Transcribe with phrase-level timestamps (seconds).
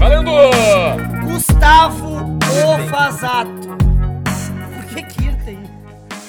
[0.00, 0.30] Valendo!
[1.26, 2.38] Gustavo
[2.72, 3.68] Ofazato.
[4.74, 5.62] Por que Kirten?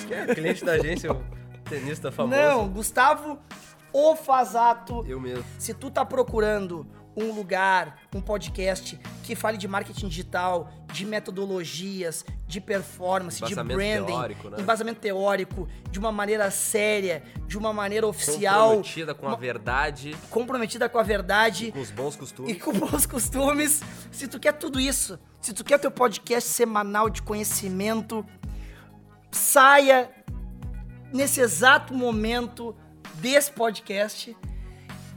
[0.09, 1.21] Que é cliente da agência, o
[1.69, 2.37] tenista famoso.
[2.37, 3.39] Não, Gustavo
[3.93, 5.05] Ofazato.
[5.07, 5.45] Eu mesmo.
[5.57, 6.85] Se tu tá procurando
[7.15, 14.05] um lugar, um podcast que fale de marketing digital, de metodologias, de performance, de branding,
[14.07, 14.57] teórico, né?
[14.59, 20.89] embasamento teórico, de uma maneira séria, de uma maneira oficial, Comprometida com a verdade comprometida
[20.89, 22.61] com a verdade e com os bons e costumes.
[22.61, 23.81] com bons costumes.
[24.11, 28.25] Se tu quer tudo isso, se tu quer teu podcast semanal de conhecimento,
[29.31, 30.09] saia
[31.13, 32.75] nesse exato momento
[33.15, 34.35] desse podcast.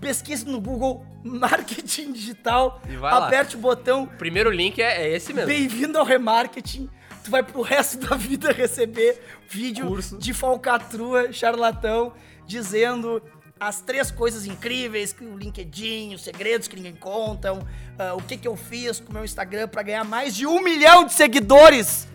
[0.04, 3.26] Pesquise no Google Marketing Digital, E vai lá.
[3.26, 5.48] aperte o botão O primeiro link é, é esse mesmo.
[5.48, 6.90] Bem-vindo ao remarketing.
[7.24, 10.18] Tu vai pro resto da vida receber vídeo Curso.
[10.18, 12.12] de falcatrua, charlatão,
[12.46, 13.22] dizendo
[13.58, 17.66] as três coisas incríveis que o LinkedIn, os segredos que ninguém contam,
[17.98, 20.62] ah, o que que eu fiz com o meu Instagram pra ganhar mais de um
[20.62, 22.06] milhão de seguidores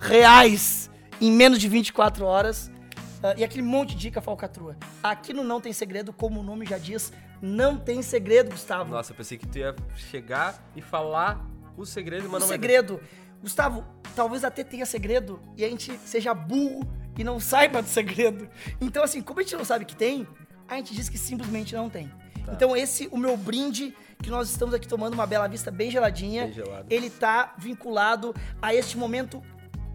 [0.00, 2.70] reais em menos de 24 horas.
[3.22, 4.76] Ah, e aquele monte de dica falcatrua.
[5.02, 7.12] Aqui no Não Tem Segredo, como o nome já diz,
[7.44, 8.90] não tem segredo, Gustavo.
[8.90, 11.44] Nossa, eu pensei que tu ia chegar e falar
[11.76, 13.00] o segredo, mas o não segredo.
[13.42, 13.84] Gustavo,
[14.16, 18.48] talvez até tenha segredo e a gente seja burro e não saiba do segredo.
[18.80, 20.26] Então, assim, como a gente não sabe que tem,
[20.66, 22.10] a gente diz que simplesmente não tem.
[22.46, 22.52] Tá.
[22.54, 26.46] Então, esse, o meu brinde, que nós estamos aqui tomando uma bela vista bem geladinha,
[26.46, 29.42] Bem ele tá vinculado a este momento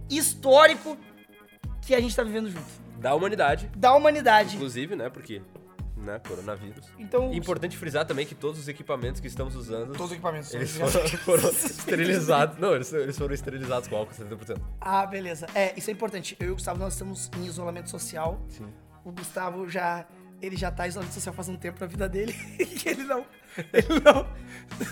[0.08, 0.95] histórico
[1.81, 2.89] que a gente tá vivendo junto.
[3.00, 4.55] Da humanidade, Da humanidade.
[4.55, 5.09] inclusive, né?
[5.09, 5.42] Porque,
[6.00, 6.86] né, coronavírus.
[6.97, 10.53] Então, importante frisar também que todos os equipamentos que estamos usando, todos os equipamentos.
[10.53, 12.58] eles foram, foram esterilizados.
[12.58, 14.58] Não, eles, eles foram esterilizados com álcool 70%.
[14.80, 15.47] Ah, beleza.
[15.53, 16.36] É, isso é importante.
[16.39, 18.39] Eu e o Gustavo, nós estamos em isolamento social.
[18.50, 18.67] Sim.
[19.03, 20.05] O Gustavo já.
[20.42, 22.33] Ele já tá em isolamento social faz um tempo na vida dele.
[22.58, 23.26] e ele não.
[23.73, 24.26] Ele não.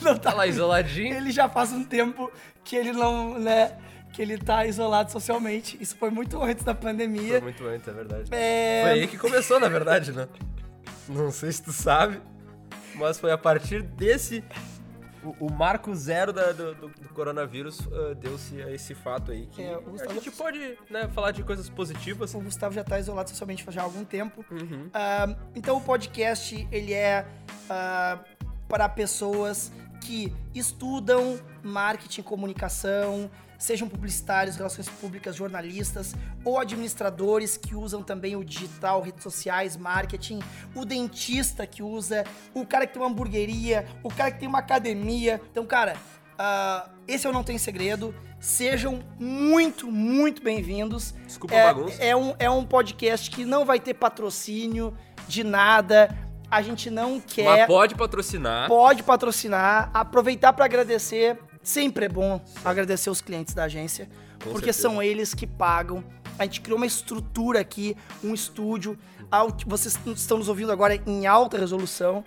[0.02, 1.16] Não Tá tá lá isoladinho.
[1.16, 2.30] Ele já faz um tempo
[2.66, 3.78] que ele não, né?
[4.12, 5.78] Que ele tá isolado socialmente.
[5.80, 7.40] Isso foi muito antes da Foi pandemia.
[7.40, 8.24] muito antes, é verdade.
[8.32, 8.82] É.
[8.84, 10.28] Foi aí que começou, na verdade, né?
[11.10, 12.20] Não sei se tu sabe,
[12.96, 14.44] mas foi a partir desse.
[15.24, 19.62] O, o marco zero da- do, do- coronavírus ah, deu-se a esse fato aí que
[19.64, 19.74] É,
[20.08, 22.34] a gente pode né, falar de coisas positivas.
[22.36, 24.46] O Gustavo já tá isolado socialmente já algum tempo.
[24.52, 24.90] Uhum.
[24.94, 27.26] Ah, então o podcast ele é
[27.70, 28.20] ah,
[28.70, 38.04] para pessoas que estudam marketing, comunicação, sejam publicitários, relações públicas, jornalistas ou administradores que usam
[38.04, 40.40] também o digital, redes sociais, marketing,
[40.76, 42.24] o dentista que usa,
[42.54, 45.42] o cara que tem uma hamburgueria, o cara que tem uma academia.
[45.52, 45.96] Então, cara,
[46.38, 48.14] ah, esse eu não tenho segredo.
[48.40, 51.14] Sejam muito, muito bem-vindos.
[51.26, 52.04] Desculpa é, bagunça.
[52.04, 54.96] É um, é um podcast que não vai ter patrocínio
[55.28, 56.16] de nada.
[56.50, 57.46] A gente não quer.
[57.46, 58.68] Mas pode patrocinar.
[58.68, 59.90] Pode patrocinar.
[59.92, 61.40] Aproveitar para agradecer.
[61.68, 64.06] Sempre é bom agradecer os clientes da agência,
[64.42, 64.82] Com porque certeza.
[64.84, 66.02] são eles que pagam.
[66.40, 68.98] A gente criou uma estrutura aqui, um estúdio.
[69.66, 72.24] Vocês estão nos ouvindo agora em alta resolução,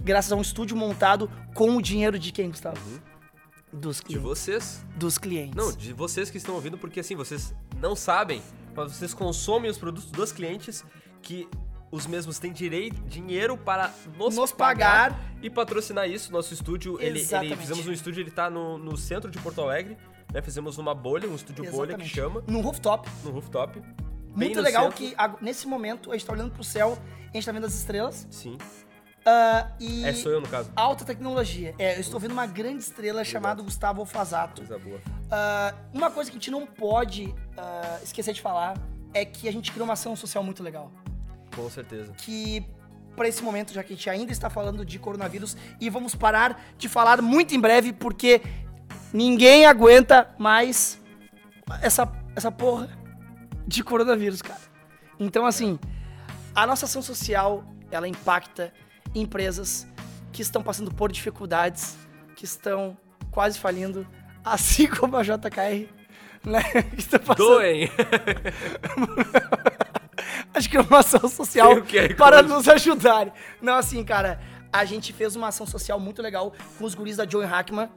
[0.00, 2.78] graças a um estúdio montado com o dinheiro de quem, Gustavo?
[3.72, 4.22] Dos De clientes.
[4.22, 4.84] vocês.
[4.94, 5.56] Dos clientes.
[5.56, 8.40] Não, de vocês que estão ouvindo, porque assim, vocês não sabem,
[8.76, 10.84] mas vocês consomem os produtos dos clientes
[11.20, 11.48] que
[11.94, 15.18] os mesmos têm direito, dinheiro para nos, Nos pagar.
[15.42, 16.32] e patrocinar isso.
[16.32, 17.56] Nosso estúdio, ele, ele Exatamente.
[17.56, 19.96] fizemos um estúdio, ele tá no, no centro de Porto Alegre,
[20.32, 20.42] né?
[20.42, 22.14] Fizemos uma bolha, um estúdio bolha que Exatamente.
[22.14, 23.08] chama, Num rooftop.
[23.22, 23.80] no rooftop.
[24.34, 24.96] Muito no legal centro.
[24.98, 26.98] que nesse momento a gente tá olhando pro céu,
[27.32, 28.26] a gente tá vendo as estrelas.
[28.30, 28.58] Sim.
[29.24, 30.70] ah, e É, sou eu no caso.
[30.74, 31.74] alta tecnologia.
[31.78, 34.62] É, eu estou vendo uma grande estrela chamada Gustavo Alfazato.
[34.62, 35.00] Coisa boa.
[35.30, 38.76] Ah, uma coisa que a gente não pode ah, esquecer de falar
[39.12, 40.90] é que a gente criou uma ação social muito legal.
[41.54, 42.12] Com certeza.
[42.18, 42.64] Que
[43.14, 46.62] para esse momento, já que a gente ainda está falando de coronavírus, e vamos parar
[46.76, 48.42] de falar muito em breve, porque
[49.12, 51.00] ninguém aguenta mais
[51.80, 52.88] essa, essa porra
[53.66, 54.60] de coronavírus, cara.
[55.18, 55.78] Então, assim,
[56.54, 58.72] a nossa ação social, ela impacta
[59.14, 59.86] empresas
[60.32, 61.96] que estão passando por dificuldades,
[62.34, 62.96] que estão
[63.30, 64.06] quase falindo,
[64.44, 65.88] assim como a JKR,
[66.44, 66.62] né?
[66.94, 67.90] Que está passando, Doem!
[70.54, 72.48] acho que é uma ação social QR para Code.
[72.48, 73.34] nos ajudar.
[73.60, 74.40] Não, assim, cara,
[74.72, 77.88] a gente fez uma ação social muito legal com os guris da Joey Hackman,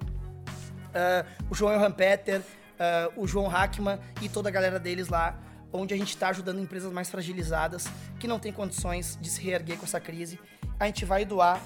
[0.94, 2.42] ah, o João Rampeter,
[2.80, 5.40] ah, o João Hackman e toda a galera deles lá,
[5.72, 7.88] onde a gente está ajudando empresas mais fragilizadas,
[8.20, 10.40] que não têm condições de se reerguer com essa crise.
[10.80, 11.62] A gente vai doar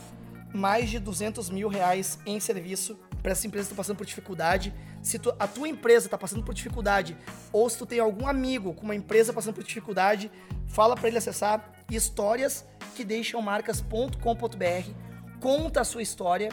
[0.54, 4.74] mais de 200 mil reais em serviço para essas empresas que estão passando por dificuldade.
[5.02, 7.18] Se tu- a tua empresa está passando por dificuldade,
[7.52, 10.32] ou se tu tem algum amigo com uma empresa passando por dificuldade,
[10.68, 12.66] fala para ele acessar histórias
[12.96, 14.92] que deixam marcas.com.br,
[15.40, 16.50] conta a sua história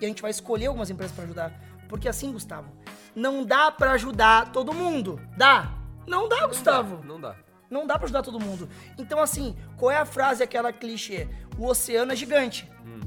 [0.00, 1.52] E a gente vai escolher algumas empresas pra ajudar.
[1.88, 2.70] Porque assim, Gustavo,
[3.16, 5.20] não dá pra ajudar todo mundo.
[5.36, 5.72] Dá?
[6.06, 7.02] Não dá, Gustavo.
[7.04, 7.34] Não dá.
[7.68, 8.68] Não dá pra ajudar todo mundo.
[8.96, 11.26] Então, assim, qual é a frase, aquela clichê?
[11.58, 12.70] O oceano é gigante.
[12.86, 13.00] Hum.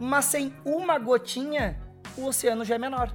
[0.00, 1.78] Mas sem uma gotinha,
[2.16, 3.14] o oceano já é menor.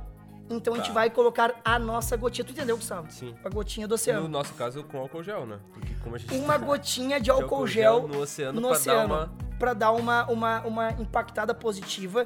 [0.49, 0.93] Então a gente Tá.
[0.93, 2.43] vai colocar a nossa gotinha.
[2.43, 3.11] Tu entendeu, Gustavo?
[3.11, 3.35] Sim.
[3.43, 4.27] A gotinha do No oceano.
[4.27, 5.59] nosso caso, com álcool gel, né?
[5.73, 8.77] Porque como a gente Uma tá- gotinha de de álcool gel no oceano no pra
[8.77, 8.99] oceano.
[8.99, 9.31] dar uma...
[9.59, 12.25] Pra dar uma, uma, uma impactada positiva.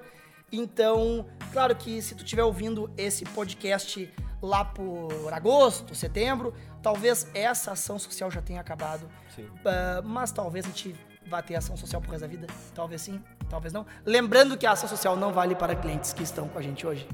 [0.51, 4.11] Então, claro que se tu estiver ouvindo esse podcast
[4.41, 9.09] lá por agosto, setembro, talvez essa ação social já tenha acabado.
[9.35, 9.49] Sim.
[9.65, 12.45] Ah, mas talvez a gente vá ter ação social pro resto da vida.
[12.75, 13.85] Talvez sim, talvez não.
[14.05, 17.07] Lembrando que a ação social não vale para clientes que estão com a gente hoje.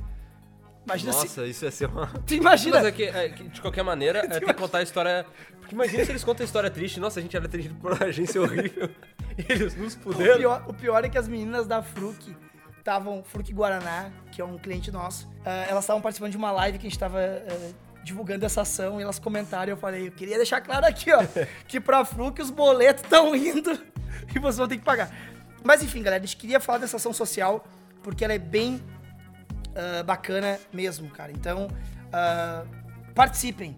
[0.89, 1.19] Imagina se.
[1.19, 2.07] Nossa, isso ia ser uma...
[2.25, 2.77] Tu imagina?
[2.77, 5.25] Mas é que, é que, de qualquer maneira, é, tem que contar a história...
[5.59, 6.99] Porque imagina se eles contam a história triste.
[6.99, 8.89] Nossa, a gente era atendido por uma agência horrível.
[9.37, 10.37] E eles nos O puderam.
[10.37, 12.35] pior, o pior é que as meninas da Fruc
[12.77, 16.77] estavam, Fruc Guaraná, que é um cliente nosso, ah, elas estavam participando de uma live
[16.79, 17.19] que a gente estava
[18.03, 21.19] divulgando essa ação e elas comentaram e eu falei, eu queria deixar claro aqui, ó,
[21.67, 23.71] que pra Fruc os boletos estão indo
[24.33, 25.13] e vocês vão ter que pagar.
[25.63, 27.65] Mas enfim, galera, a gente queria falar dessa ação social
[28.01, 28.81] porque ela é bem
[29.79, 31.31] ah, bacana mesmo, cara.
[31.31, 31.67] Então,
[32.11, 32.63] ah,
[33.15, 33.77] participem.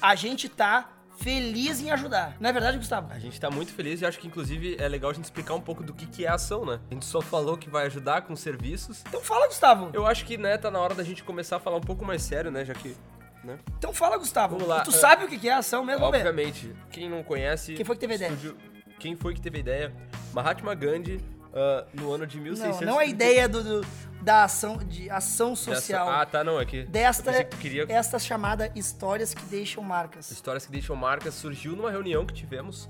[0.00, 0.88] A gente tá
[1.18, 2.36] feliz em ajudar.
[2.40, 3.12] Não é verdade, Gustavo?
[3.12, 5.60] A gente tá muito feliz e acho que, inclusive, é legal a gente explicar um
[5.60, 6.80] pouco do que, que é a ação, né?
[6.90, 9.02] A gente só falou que vai ajudar com serviços.
[9.06, 9.90] Então fala, Gustavo.
[9.92, 12.22] Eu acho que, né, tá na hora da gente começar a falar um pouco mais
[12.22, 12.64] sério, né?
[12.64, 12.96] Já que,
[13.44, 13.58] né?
[13.76, 14.54] Então fala, Gustavo.
[14.54, 16.06] Vamos lá, Tu ah, sabe o que que é a ação mesmo?
[16.06, 17.74] Obviamente, quem não conhece...
[17.74, 18.30] Quem foi que teve a ideia?
[18.30, 18.56] estúdio-
[18.98, 19.92] Quem foi que teve a ideia?
[20.32, 21.20] Mahatma Gandhi,
[21.54, 22.86] ah, no ano de Não, 1600...
[22.86, 23.86] não é a ideia do, do-
[24.22, 26.08] da ação, de ação Dessa- social.
[26.08, 26.82] Ah, tá, não, é que...
[26.84, 27.86] desta, que queria...
[27.88, 30.30] esta chamada histórias que deixam marcas.
[30.30, 32.88] Histórias que deixam marcas surgiu numa reunião que tivemos,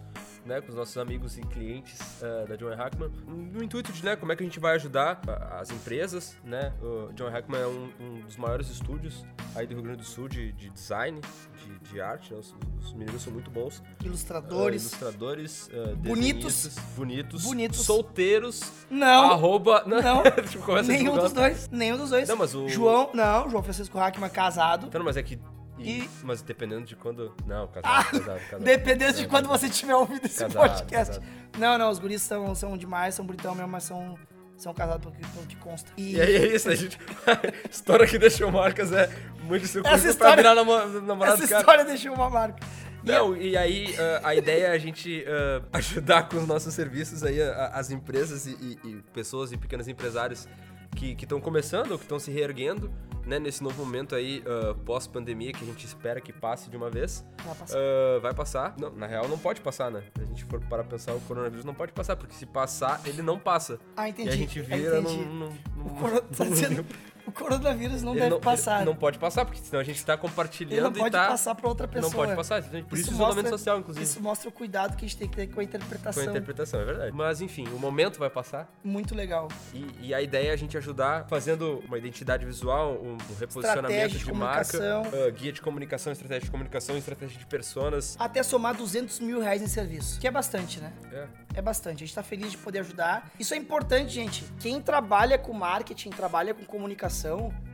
[0.50, 4.16] né, com os nossos amigos e clientes eh, da John Hackman, no intuito de, né,
[4.16, 5.20] como é que a gente vai ajudar
[5.60, 6.72] as empresas, né?
[6.82, 9.24] O John Hackman é um, um dos maiores estúdios
[9.54, 11.20] aí do Rio Grande do Sul de, de design,
[11.64, 12.40] de, de arte, né?
[12.40, 13.80] os, os meninos são muito bons.
[14.04, 14.82] Ilustradores.
[14.82, 16.68] Eh, ilustradores, eh, Bonitos.
[16.96, 17.80] bonitos, Bonitos.
[17.84, 19.84] solteiros, Não, arroba...
[19.86, 20.22] não.
[20.50, 21.68] tipo, começa nenhum dos dois.
[21.70, 22.28] Nenhum dos dois.
[22.28, 24.86] Não, mas o- João, não, João Francisco Hackman casado.
[24.88, 25.38] Então, mas é que...
[25.82, 27.34] E- Mas dependendo de quando...
[27.46, 28.62] Não, casado, Ah, casado, casado.
[28.64, 31.18] Dependendo de quando você tiver ouvido esse Casado, podcast.
[31.20, 31.24] casado.
[31.58, 34.16] Não, não, os guris são, são demais, são bonitão mesmo, mas são,
[34.56, 35.90] são casados pelo que, pelo que consta.
[35.96, 36.98] E, E aí é isso, a gente.
[37.70, 39.08] história que deixou marcas é
[39.42, 41.60] muito Essa circuito pra história- virar namo- namorado essa do cara.
[41.60, 42.58] história deixou uma marca.
[43.02, 47.24] Não, e aí ah, a ideia é a gente ah, ajudar com os nossos serviços
[47.24, 50.46] aí a- a- as empresas e, e- e pessoas e pequenos empresários
[50.96, 52.90] que estão começando ou que estão se reerguendo,
[53.26, 56.90] né, nesse novo momento aí ah, pós-pandemia que a gente espera que passe de uma
[56.90, 57.24] vez.
[57.44, 57.78] Vai passar.
[57.78, 58.74] Ah, vai passar.
[58.78, 60.02] Não, na real não pode passar, né?
[60.16, 63.22] Se a gente for para pensar, o coronavírus não pode passar, porque se passar, ele
[63.22, 63.78] não passa.
[63.96, 64.28] Ah, entendi.
[64.30, 66.84] E a gente vira num, num- num- O, coro- tá dizendo-
[67.26, 68.84] o coronavírus não ele deve não, passar.
[68.84, 71.28] não pode passar, porque senão a gente tá compartilhando Ele não pode tá...
[71.28, 72.10] passar pra outra pessoa.
[72.10, 74.04] Não pode passar, por isso, Isso o isolamento mostra- social, inclusive.
[74.04, 76.24] Isso mostra o cuidado que a gente tem que ter com a Com a interpretação.
[76.24, 77.12] interpretação, é verdade.
[77.16, 79.48] Mas enfim, o momento vai passar Muito legal.
[79.74, 84.16] e, e a ideia é a gente ajudar fazendo uma identidade visual, um, um reposicionamento
[84.18, 84.78] de, de marca,
[85.26, 88.16] ah, guia de comunicação, estratégia de comunicação, estratégia de personas.
[88.18, 90.20] Até somar 200 mil reais em serviço.
[90.20, 90.92] Que é bastante, né?
[91.12, 91.26] É.
[91.54, 92.04] É bastante.
[92.04, 93.30] A gente tá feliz de poder ajudar.
[93.38, 94.44] Isso é importante, gente.
[94.60, 97.09] Quem trabalha com marketing, trabalha com comunicação,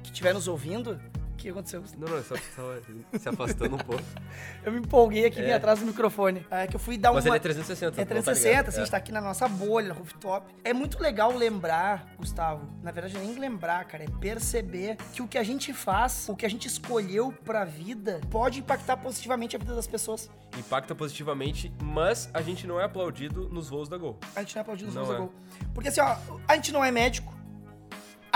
[0.03, 0.93] que estiver nos ouvindo,
[1.33, 1.83] o que aconteceu?
[1.99, 2.75] Não, não, é só, só
[3.19, 4.03] se afastando um pouco.
[4.65, 5.53] Eu me empolguei aqui É.
[5.55, 6.45] atrás do microfone.
[6.51, 7.31] É que eu fui dar Mas uma.
[7.31, 7.87] ele é 360.
[8.01, 8.69] É tu não tá 360, ligado?
[8.69, 8.85] assim, a É.
[8.85, 10.53] gente tá aqui na nossa bolha, rooftop.
[10.65, 15.37] É muito legal lembrar, Gustavo, na verdade nem lembrar, cara, é perceber que o que
[15.39, 19.75] a gente faz, o que a gente escolheu pra vida, pode impactar positivamente a vida
[19.75, 20.29] das pessoas.
[20.59, 24.19] Impacta positivamente, mas a gente não é aplaudido nos voos da Gol.
[24.35, 25.27] A gente não é aplaudido nos Não voos da é.
[25.27, 25.33] Gol.
[25.75, 26.17] Porque assim, ó,
[26.49, 27.36] a gente não é médico,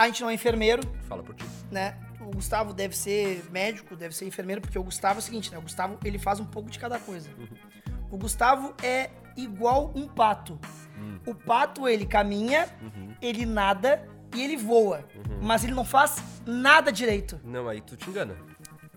[0.02, 1.44] a gente não é enfermeiro, Fala por ti.
[1.70, 1.96] né?
[2.20, 5.58] O Gustavo deve ser médico, deve ser enfermeiro, porque o Gustavo é o seguinte, né?
[5.58, 7.28] O Gustavo, ele faz um pouco de cada coisa.
[8.10, 10.58] O Gustavo é igual um pato.
[11.26, 12.68] O pato, ele caminha,
[13.22, 15.04] ele nada e ele voa.
[15.40, 17.40] Mas ele não faz nada direito.
[17.42, 18.36] Não, aí tu te engana.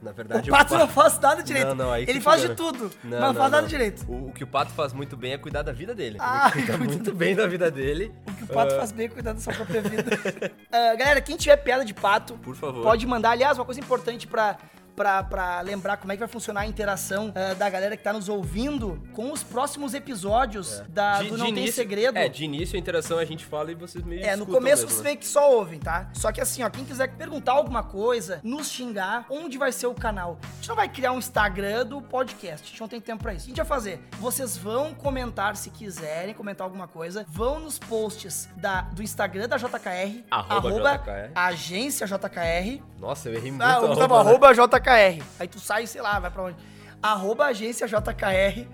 [0.04, 1.68] Na verdade, o pato pa- não faz nada direito.
[1.70, 3.68] Não, não, aí ele faz de tudo, Não, mas não, faz nada não.
[3.68, 4.06] direito.
[4.12, 6.18] O, o que o pato faz muito bem é cuidar da vida dele.
[6.20, 8.14] Ah, ele cuida muito bem da vida dele.
[8.28, 10.12] O que o pato Ah, faz bem é cuidar da sua própria vida.
[10.72, 12.84] Ah, galera, quem tiver piada de pato, Por favor.
[12.84, 13.32] pode mandar.
[13.32, 14.58] Aliás, uma coisa importante pra,
[14.96, 18.14] pra, pra lembrar como é que vai funcionar a interação ah, da galera que tá
[18.14, 22.18] nos ouvindo com os próximos episódios da, De- do Não Tem início- Segredo.
[22.18, 24.88] É, de início a interação a gente fala e vocês meio É, no começo mesmo,
[24.90, 25.04] vocês né?
[25.06, 26.10] veem que só ouvem, tá?
[26.14, 29.94] Só que assim, ó, quem quiser perguntar alguma coisa, nos xingar, onde vai ser o
[29.94, 30.38] canal?
[30.44, 33.34] A gente não vai criar um Instagram do podcast, a gente não tem tempo pra
[33.34, 33.44] isso.
[33.44, 34.02] O que a gente vai fazer?
[34.20, 39.58] Vocês vão comentar se quiserem comentar alguma coisa, vão nos posts da, do Instagram da
[39.58, 41.32] JKR, Arroba JKR.
[41.36, 43.64] agência JKR, Nossa, eu errei muito.
[43.64, 44.30] ah, a o Gustavo, arroba, né?
[44.30, 45.24] arroba JKR.
[45.40, 46.58] Aí tu sai, sei lá, vai pra onde?
[47.02, 48.68] Arroba agência JKR.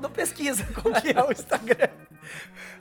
[0.00, 1.88] Não pesquisa qual que é o Instagram.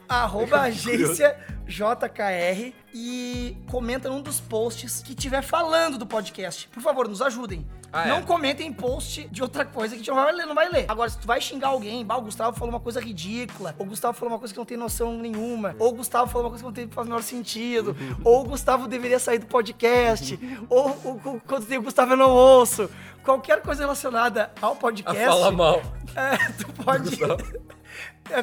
[0.07, 6.67] Arroba agência JKR e comenta num dos posts que tiver falando do podcast.
[6.67, 7.65] Por favor, nos ajudem.
[7.93, 8.21] Ah, não é.
[8.21, 10.85] comentem em post de outra coisa que a gente não vai ler, não vai ler.
[10.87, 13.89] Agora, se tu vai xingar alguém, bah, o Gustavo falou uma coisa ridícula, ou o
[13.89, 16.63] Gustavo falou uma coisa que não tem noção nenhuma, ou o Gustavo falou uma coisa
[16.63, 20.89] que não tem faz o menor sentido, ou o Gustavo deveria sair do podcast, ou,
[20.89, 22.89] o quando tem o Gustavo eu não ouço.
[23.23, 25.25] Qualquer coisa relacionada ao A podcast.
[25.25, 25.81] fala mal.
[26.13, 27.27] É, tu pode é,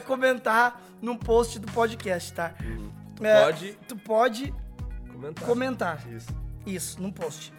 [0.01, 2.55] comentar num post do podcast, tá?
[3.23, 4.55] É, Pode Tu pode
[5.13, 5.47] comentar.
[5.47, 6.09] comentar.
[6.09, 6.29] Isso.
[6.67, 7.53] Isso, num post.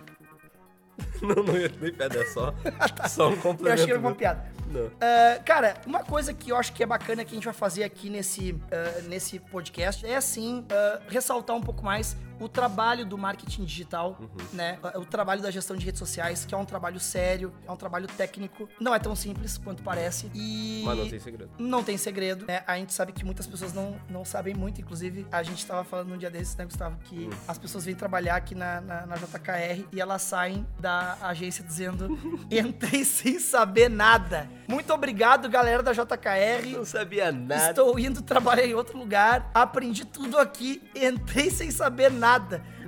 [1.22, 2.54] Não, não ia nem pedra, é só,
[3.08, 3.68] só um complemento.
[3.68, 4.46] Eu achei que era uma piada.
[4.68, 4.92] Não.
[5.00, 7.84] Ah, cara, uma coisa que eu acho que é bacana que a gente vai fazer
[7.84, 13.18] aqui nesse, ah, nesse podcast é, assim, ah, ressaltar um pouco mais o trabalho do
[13.18, 14.28] marketing digital, Uhum.
[14.54, 14.78] né?
[14.84, 17.76] Ah, O trabalho da gestão de redes sociais, que é um trabalho sério, é um
[17.76, 18.68] trabalho técnico.
[18.80, 20.30] Não é tão simples quanto parece.
[20.34, 20.84] E...
[20.86, 21.52] Mas não tem segredo.
[21.60, 22.64] Não tem segredo, né?
[22.66, 24.80] A gente sabe que muitas pessoas não, não sabem muito.
[24.82, 26.98] Inclusive, a gente tava falando num dia desses, né, Gustavo?
[27.04, 27.30] Que Hum.
[27.48, 32.18] as pessoas vêm trabalhar aqui na, na, na JKR e elas saem da agência dizendo:
[32.50, 34.50] entrei sem saber nada.
[34.68, 36.78] Muito obrigado, galera da JKR.
[36.78, 37.70] Não sabia nada.
[37.70, 42.29] Estou indo trabalhar em outro lugar, aprendi tudo aqui, entrei sem saber nada.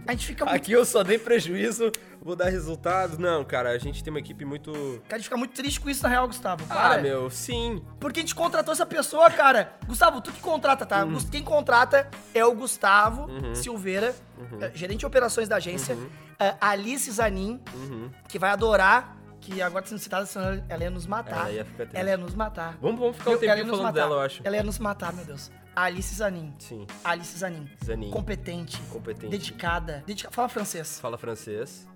[0.07, 3.17] A gente fica muito, Aqui eu só dei prejuízo, vou dar resultado.
[3.19, 4.71] Não, cara, a gente tem uma equipe muito.
[5.09, 6.65] a gente fica muito triste com isso, na real, Gustavo.
[6.69, 7.01] Ah, Para.
[7.01, 7.81] meu, sim.
[7.99, 9.73] Porque a gente contratou essa pessoa, cara.
[9.87, 11.05] Gustavo, tu que contrata, tá?
[11.05, 11.17] Uhum.
[11.31, 14.57] Quem contrata é o Gustavo Silveira, Uhum.
[14.61, 15.95] eh, gerente de operações da agência.
[16.39, 18.09] Eh, Alice Zanin, Uhum.
[18.27, 21.41] que vai adorar, que agora tá sendo citada, senão ela ia nos matar.
[21.41, 21.97] Ela ia ficar triste.
[21.97, 22.75] Ela ia nos matar.
[22.81, 23.93] Vamos, vamos ficar um Eu- tempinho nos falando matar.
[23.99, 24.41] dela, eu acho.
[24.43, 25.51] Ela ia nos matar, meu Deus.
[25.75, 26.53] Alice Zanin.
[26.59, 27.69] Sim, Alice Zanin.
[27.83, 28.11] Zanin.
[28.11, 28.77] Competente.
[28.89, 29.29] Competente.
[29.29, 30.03] Dedicada.
[30.05, 30.31] Dedica...
[30.31, 30.99] Fala francês.
[30.99, 31.87] Fala francês.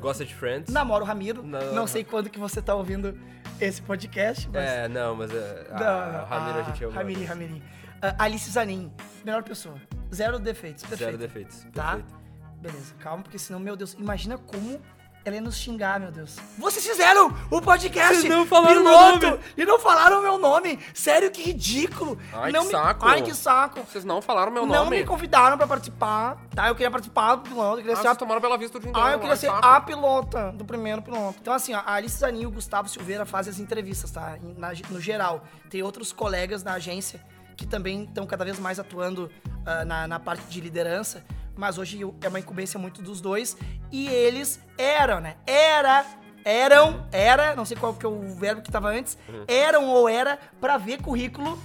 [0.00, 0.72] Gosta de Friends.
[0.72, 1.42] Namora o Ramiro.
[1.42, 1.74] Não.
[1.74, 3.18] Não sei quando que você tá ouvindo
[3.60, 4.62] esse podcast, mas...
[4.64, 6.94] É, não, mas a, Não, a Ramiro a ah, gente ama.
[6.94, 7.62] Ramiri, Ramiri.
[8.02, 8.92] Ah, Alice Zanin,
[9.24, 9.76] melhor pessoa.
[10.12, 11.10] Zero defeitos, perfeito.
[11.10, 11.66] Zero defeitos.
[11.72, 11.92] Tá?
[11.96, 12.24] Perfeito.
[12.60, 14.80] Beleza, calma, porque senão, meu Deus, imagina como
[15.24, 16.36] ela ia nos xingar, meu Deus.
[16.58, 19.40] Vocês fizeram o podcast Vocês não falaram meu piloto nome.
[19.56, 20.78] e não falaram o meu nome.
[20.92, 22.18] Sério, que ridículo.
[22.32, 23.06] Ai, não que me- saco.
[23.06, 23.80] Ai, que saco.
[23.80, 24.98] Vocês não falaram meu Não nome.
[24.98, 26.68] me convidaram pra participar, tá?
[26.68, 28.90] Eu queria participar do piloto, eu queria Ah, ser a tomaram Bela Vista o dia
[28.90, 29.08] inteiro.
[29.08, 29.66] ah, eu queria Ai, ser saco.
[29.66, 31.36] a pilota do primeiro piloto.
[31.40, 34.36] Então, assim, ó, a Alice Zanin e o Gustavo Silveira fazem as entrevistas, tá?
[34.58, 35.42] Na- no geral.
[35.70, 37.18] Tem outros colegas da agência
[37.56, 39.30] que também estão cada vez mais atuando
[39.64, 41.24] ah, na, na parte de liderança.
[41.56, 43.56] Mas hoje é uma incumbência muito dos dois.
[43.90, 45.36] E eles eram, né?
[45.46, 46.04] Era.
[46.46, 49.16] Eram, era, não sei qual que é o verbo que tava antes,
[49.48, 51.58] eram ou era pra ver currículo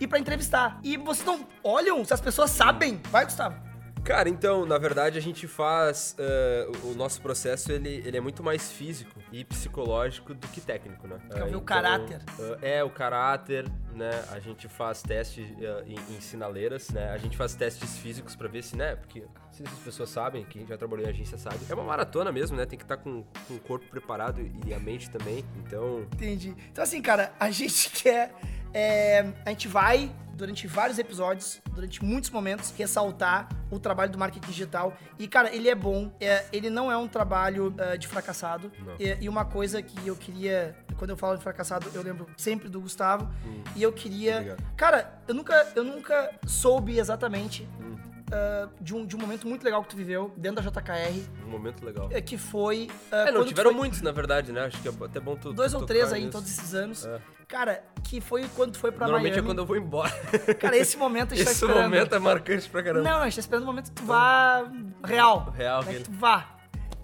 [0.00, 0.80] e pra entrevistar.
[0.82, 3.00] E vocês não olham se as pessoas sabem.
[3.12, 3.54] Vai, Gustavo.
[4.04, 6.14] Cara, então, na verdade, a gente faz.
[6.18, 11.08] eh, o nosso processo ele, ele é muito mais físico e psicológico do que técnico,
[11.08, 11.18] né?
[11.32, 12.20] Quer ver o caráter.
[12.60, 14.10] eh, é, o caráter, né?
[14.30, 17.10] A gente faz testes eh, em, em sinaleiras, né?
[17.12, 18.94] A gente faz testes físicos pra ver se, né?
[18.94, 21.58] Porque se as pessoas sabem, quem já trabalhou em agência sabe.
[21.68, 22.66] É uma maratona mesmo, né?
[22.66, 25.44] Tem que estar com, com o corpo preparado e a mente também.
[25.58, 26.54] Então, Entendi.
[26.72, 28.34] Então, assim, cara, a gente quer.
[28.72, 34.48] é, a gente vai, durante vários episódios, durante muitos momentos, ressaltar o trabalho do marketing
[34.48, 34.96] digital.
[35.18, 36.12] E, cara, ele é bom.
[36.20, 38.72] é, ele não é um trabalho é, de fracassado.
[38.98, 40.76] E, e uma coisa que eu queria.
[40.98, 43.30] Quando eu falo de fracassado, eu lembro sempre do Gustavo.
[43.76, 44.36] E eu queria.
[44.36, 44.64] Obrigado.
[44.76, 47.68] Cara, eu nunca, eu nunca soube exatamente.
[47.80, 48.13] Hum.
[48.34, 51.50] Ah, de, um, de um momento muito legal que tu viveu dentro da JKR, um
[51.50, 52.08] momento legal.
[52.10, 52.90] é, que foi.
[53.12, 54.62] ah, É, não tiveram foi- muitos, na verdade, né?
[54.66, 55.52] Acho que é até bom tu.
[55.52, 56.32] dois tu ou três aí em nisso.
[56.38, 57.06] todos esses anos.
[57.06, 57.20] É.
[57.46, 59.46] Cara, que foi quando foi pra Normalmente Miami.
[59.46, 60.10] é quando eu vou embora.
[60.58, 61.82] Cara, esse momento a gente Esse tá esperando.
[61.90, 63.08] momento é marcante pra caramba.
[63.08, 64.64] Não, a gente tá esperando o momento que tu vá
[65.04, 65.52] real.
[65.56, 66.48] Real, né, que tu vá.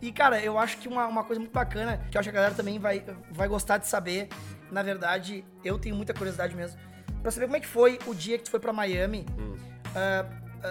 [0.03, 2.41] E, cara, eu acho que uma, uma coisa muito bacana, que eu acho que a
[2.41, 4.29] galera também vai, vai gostar de saber,
[4.71, 6.79] na verdade, eu tenho muita curiosidade mesmo,
[7.21, 9.57] pra saber como é que foi o dia que tu foi pra Miami, Hum.
[9.95, 10.25] ah,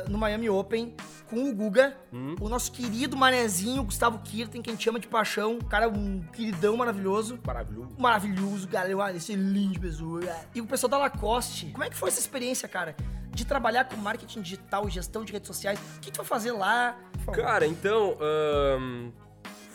[0.08, 0.94] no Miami Open,
[1.30, 2.36] com o Guga, Hum.
[2.42, 6.22] o nosso querido manezinho, Gustavo Kirten, que a gente chama de paixão, um cara, um
[6.34, 7.40] queridão maravilhoso.
[7.46, 7.90] Maravilhoso.
[7.98, 8.96] maravilhoso, cara.
[8.96, 10.22] Uma excelente pessoa.
[10.56, 11.68] E o pessoal da Lacoste.
[11.72, 12.96] Como é que foi essa experiência, cara?
[13.32, 15.80] De trabalhar com marketing digital, gestão de redes sociais.
[15.98, 16.98] O que tu vai fazer lá?
[17.32, 19.12] Cara, então, ahn,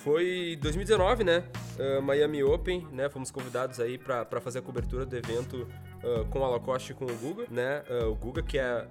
[0.02, 1.44] foi 2019, né?
[1.78, 3.09] Uh, Miami Open, né?
[3.09, 5.66] Fomos convidados aí pra fazer a cobertura do evento
[6.04, 7.82] uh, com a Lacoste e com o Guga, né?
[7.88, 8.87] Uh, o Guga, que é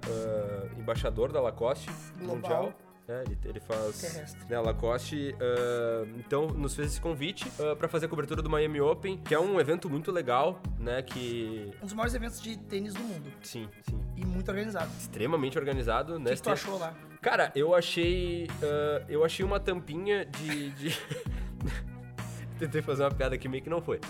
[0.78, 2.34] embaixador da Lacoste Global.
[2.36, 2.74] Mundial.
[3.06, 5.34] É, ele, ele faz né, Lacoste.
[5.34, 9.34] uh, então, nos fez esse convite uh, para fazer a cobertura do Miami Open, que
[9.34, 11.02] é um evento muito legal, né?
[11.02, 11.70] Que.
[11.82, 13.30] Um dos maiores eventos de tênis do mundo.
[13.42, 14.00] Sim, sim.
[14.16, 14.90] E muito organizado.
[14.98, 16.30] Extremamente organizado, O né?
[16.30, 16.94] que, que tu achou lá?
[17.20, 18.46] Cara, eu achei.
[18.62, 20.70] uh, eu achei uma tampinha de.
[20.70, 20.98] de-
[22.58, 24.00] Tentei fazer uma piada aqui, meio que não foi.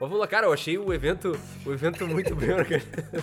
[0.00, 3.22] Mas vamos lá, cara, eu achei o evento, o evento muito bem organizado.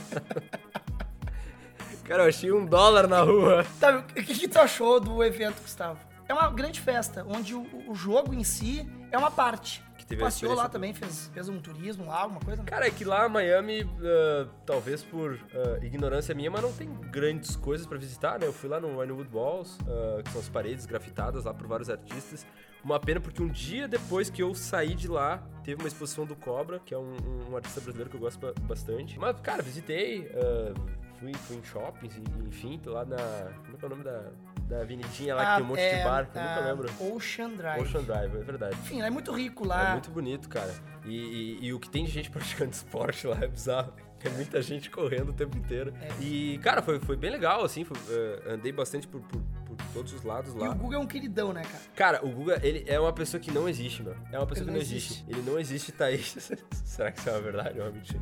[2.05, 3.65] Cara, eu achei um dólar na rua.
[3.79, 5.99] Tá, o que, que tu achou do evento, Gustavo?
[6.29, 9.83] É uma grande festa, onde o, o jogo em si é uma parte.
[9.97, 12.63] Que teve passeou lá também, fez, fez um turismo lá, alguma coisa?
[12.63, 17.55] Cara, é que lá Miami, uh, talvez por uh, ignorância minha, mas não tem grandes
[17.55, 18.45] coisas pra visitar, né?
[18.45, 21.89] Eu fui lá no Winewood Walls, uh, que são as paredes grafitadas lá por vários
[21.89, 22.45] artistas.
[22.87, 26.37] Uma pena porque um dia depois que eu saí de lá, teve uma exposição do
[26.37, 27.17] Cobra, que é um,
[27.51, 29.19] um artista brasileiro que eu gosto ba- bastante.
[29.19, 30.73] Mas, cara, visitei, uh,
[31.19, 32.17] fui, fui em shoppings,
[32.47, 33.17] enfim, tô lá na...
[33.17, 34.31] Como é é o nome da,
[34.69, 36.89] da avenidinha lá que tem um monte de bar, que eu nunca ah, lembro.
[37.13, 37.81] Ocean Drive.
[37.81, 38.77] Ocean Drive, é verdade.
[38.77, 39.89] Enfim, é muito rico lá.
[39.89, 40.73] É muito bonito, cara.
[41.03, 43.91] E, e- e o que tem de gente praticando esporte lá é bizarro.
[44.23, 45.93] É muita gente correndo o tempo inteiro.
[46.01, 46.23] É.
[46.23, 47.83] E, cara, foi, foi bem legal, assim.
[47.83, 50.69] foi, eh, andei bastante por, por- por todos os lados E lá.
[50.71, 51.83] o Google é um queridão, né, cara?
[51.95, 54.15] Cara, o Guga, ele é uma pessoa que não existe, meu.
[54.31, 55.13] É uma pessoa Ele que não não existe.
[55.13, 55.25] existe.
[55.29, 56.17] Ele não existe, tá aí.
[56.83, 58.21] Será que isso é uma verdade ou uma mentira?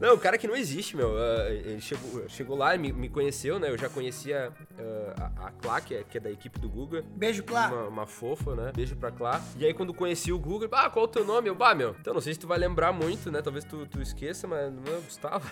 [0.00, 1.16] Não, o cara que não existe, meu.
[1.16, 3.70] ah, ele chegou, chegou lá e me, me conheceu, né?
[3.70, 7.02] Eu já conhecia ah, a, a Clá, que é, que é da equipe do Guga.
[7.14, 7.68] Beijo, Clá.
[7.68, 8.72] Uma, uma fofa, né?
[8.74, 9.40] Beijo pra Clá.
[9.58, 11.48] E aí, quando conheci o Guga, ah, qual é o teu nome?
[11.48, 11.94] Eu, bah, meu.
[12.00, 13.40] Então, não sei se tu vai lembrar muito, né?
[13.42, 15.50] Talvez tu, tu esqueça, mas não é Gustavo.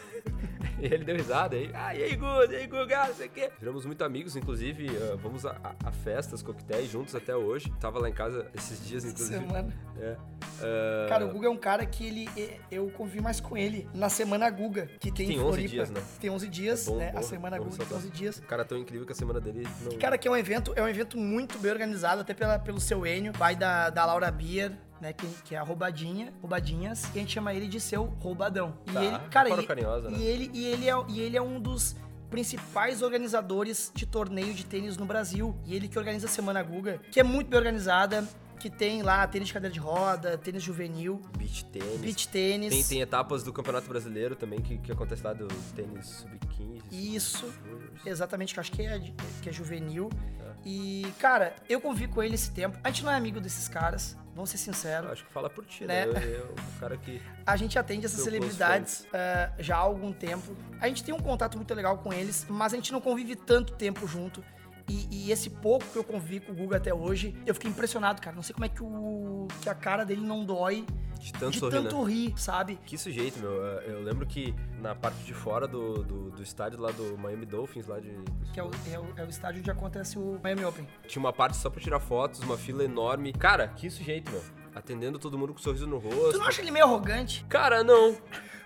[0.80, 1.70] e ele deu risada aí.
[1.74, 2.46] Ah, e aí, Guga?
[2.52, 3.06] E aí, Guga?
[3.08, 3.50] Não sei o quê.
[3.58, 7.72] Viramos muito amigos, inclusive, ah, vamos a, a- a festas, coquetéis juntos até hoje.
[7.80, 9.38] Tava lá em casa esses dias, inclusive.
[9.40, 9.72] Semana.
[10.00, 10.16] É.
[10.60, 12.28] Ah, Cara, o Guga é um cara que ele.
[12.70, 15.68] Eu convivi mais com ele na semana Guga, que tem, tem em 11 Floripa.
[15.68, 16.02] dias, né?
[16.20, 17.12] Tem 11 dias, É bom, né?
[17.12, 18.06] bom, a semana bom Guga tem ressaltar.
[18.06, 18.36] 11 dias.
[18.38, 19.98] O cara é tão incrível que a semana dele não.
[19.98, 23.06] Cara, que é um evento, é um evento muito bem organizado, até pela, pelo seu
[23.06, 25.12] Enio, pai da, da Laura Bier, né?
[25.12, 28.74] Que, que é a Roubadinha, Roubadinhas, e a gente chama ele de seu Roubadão.
[28.86, 30.18] E Tá, ele, cara, e, carinhosa, né?
[30.18, 31.96] e ele, e, ele é, e ele é um dos
[32.30, 35.54] principais organizadores de torneio de tênis no Brasil.
[35.66, 38.26] E ele que organiza a Semana Guga, que é muito bem organizada,
[38.62, 42.00] que tem lá tênis de cadeira de roda, tênis juvenil, Beach tênis.
[42.00, 42.70] beach tênis.
[42.72, 46.82] Tem, tem etapas do Campeonato Brasileiro também que, que acontece lá do tênis sub-15.
[46.92, 47.38] Isso.
[47.38, 48.06] sub-juniors.
[48.06, 49.00] Exatamente, que eu acho que é,
[49.42, 50.08] que é juvenil.
[50.40, 50.52] É.
[50.64, 52.78] E, cara, eu convivi com ele esse tempo.
[52.84, 55.10] A gente não é amigo desses caras, vamos ser sinceros.
[55.10, 56.06] Acho que fala por ti, Né?
[56.06, 56.22] né?
[56.24, 57.20] Eu, eu, o cara que.
[57.44, 60.56] A gente atende essas celebridades ah, já há algum tempo.
[60.80, 63.72] A gente tem um contato muito legal com eles, mas a gente não convive tanto
[63.74, 64.40] tempo junto.
[64.88, 68.20] E, e esse pouco que eu convivi com o Guga até hoje, eu fiquei impressionado,
[68.20, 68.34] cara.
[68.34, 70.84] Não sei como é que, o, que a cara dele não dói
[71.18, 71.82] De tanto de sorrir, né?
[71.82, 72.78] tanto rir, sabe?
[72.84, 73.52] Que sujeito, meu.
[73.52, 77.86] Eu lembro que na parte de fora do, do, do estádio lá do Miami Dolphins,
[77.86, 78.10] lá de.
[78.52, 80.86] Que é o, é o, é o estádio onde acontece o Miami Open.
[81.06, 83.32] Tinha uma parte só pra tirar fotos, uma fila enorme.
[83.32, 84.42] Cara, que sujeito, meu.
[84.74, 86.32] Atendendo todo mundo com um sorriso no rosto.
[86.32, 87.44] Tu não acha ele meio arrogante?
[87.48, 88.16] Cara, não.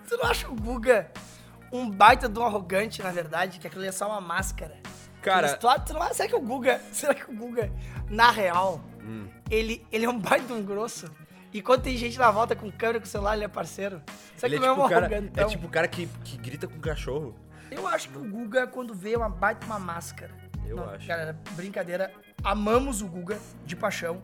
[0.07, 1.11] Tu não acha o Guga
[1.71, 3.59] um baita um arrogante, na verdade?
[3.59, 4.77] Que aquilo é só uma máscara?
[5.27, 5.53] Cara- não
[6.13, 7.71] será que o Guga, será que o Guga,
[8.09, 9.27] na real, Hum.
[9.49, 11.09] ele, ele é um baita um grosso?
[11.53, 14.01] E quando tem gente na volta com câmera, com celular, ele é parceiro?
[14.35, 15.43] Será Ele que é não tipo, é um o cara, arrogantão?
[15.43, 17.33] é tipo o cara que, que grita com cachorro.
[17.71, 20.31] Eu acho que o Guga, quando vê, uma baita uma máscara.
[20.65, 21.07] Eu acho.
[21.07, 22.11] Galera, brincadeira.
[22.43, 24.19] Amamos o Guga, de paixão.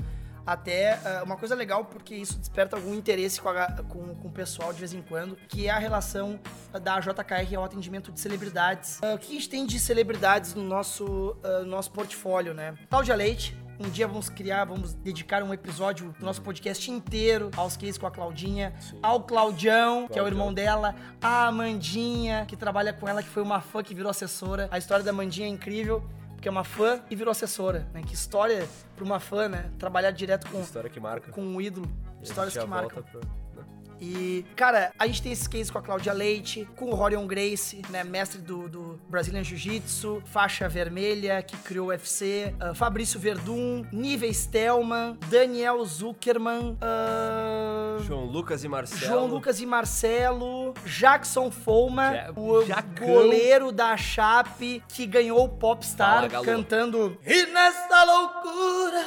[0.46, 4.32] Até ah, uma coisa legal, porque isso desperta algum interesse com, a- com- com o
[4.32, 6.40] pessoal de vez em quando, que é a relação
[6.82, 9.00] da JKR ao atendimento de celebridades.
[9.02, 12.76] Ah, o que a gente tem de celebridades no nosso, no nosso portfólio, né?
[12.90, 13.58] Cláudia Leite.
[13.80, 18.06] Um dia vamos criar, vamos dedicar um episódio do nosso podcast inteiro aos cases com
[18.06, 20.28] a Claudinha, ao Claudião, que é o Claudião.
[20.28, 24.68] irmão dela, a Amandinha, que trabalha com ela, que foi uma fã que virou assessora.
[24.72, 26.04] A história da Amandinha é incrível,
[26.44, 28.02] porque é uma fã e virou assessora, né?
[28.06, 29.70] Que história pra uma fã, né?
[29.80, 31.32] Trabalhar direto com, História que marca.
[31.32, 31.90] com um ídolo.
[32.22, 33.02] E Histórias que marcam.
[33.02, 33.64] pra- né?
[34.02, 37.82] E, cara, a gente tem esses cases com a Cláudia Leite, com o Rorion Grace,
[37.90, 38.04] né?
[38.04, 44.28] Mestre do, do Brazilian Jiu-Jitsu, faixa vermelha, que criou o UFC, ah, Fabrício Verdun, Nive
[44.34, 49.02] Stelman, Daniel Zuckerman, ah, João Lucas e Marcelo.
[49.02, 53.08] João Lucas e Marcelo, Jackson Foma, Ja- o Jacão.
[53.08, 59.04] goleiro da Chape, que ganhou o Popstar Fala, cantando E nesta loucura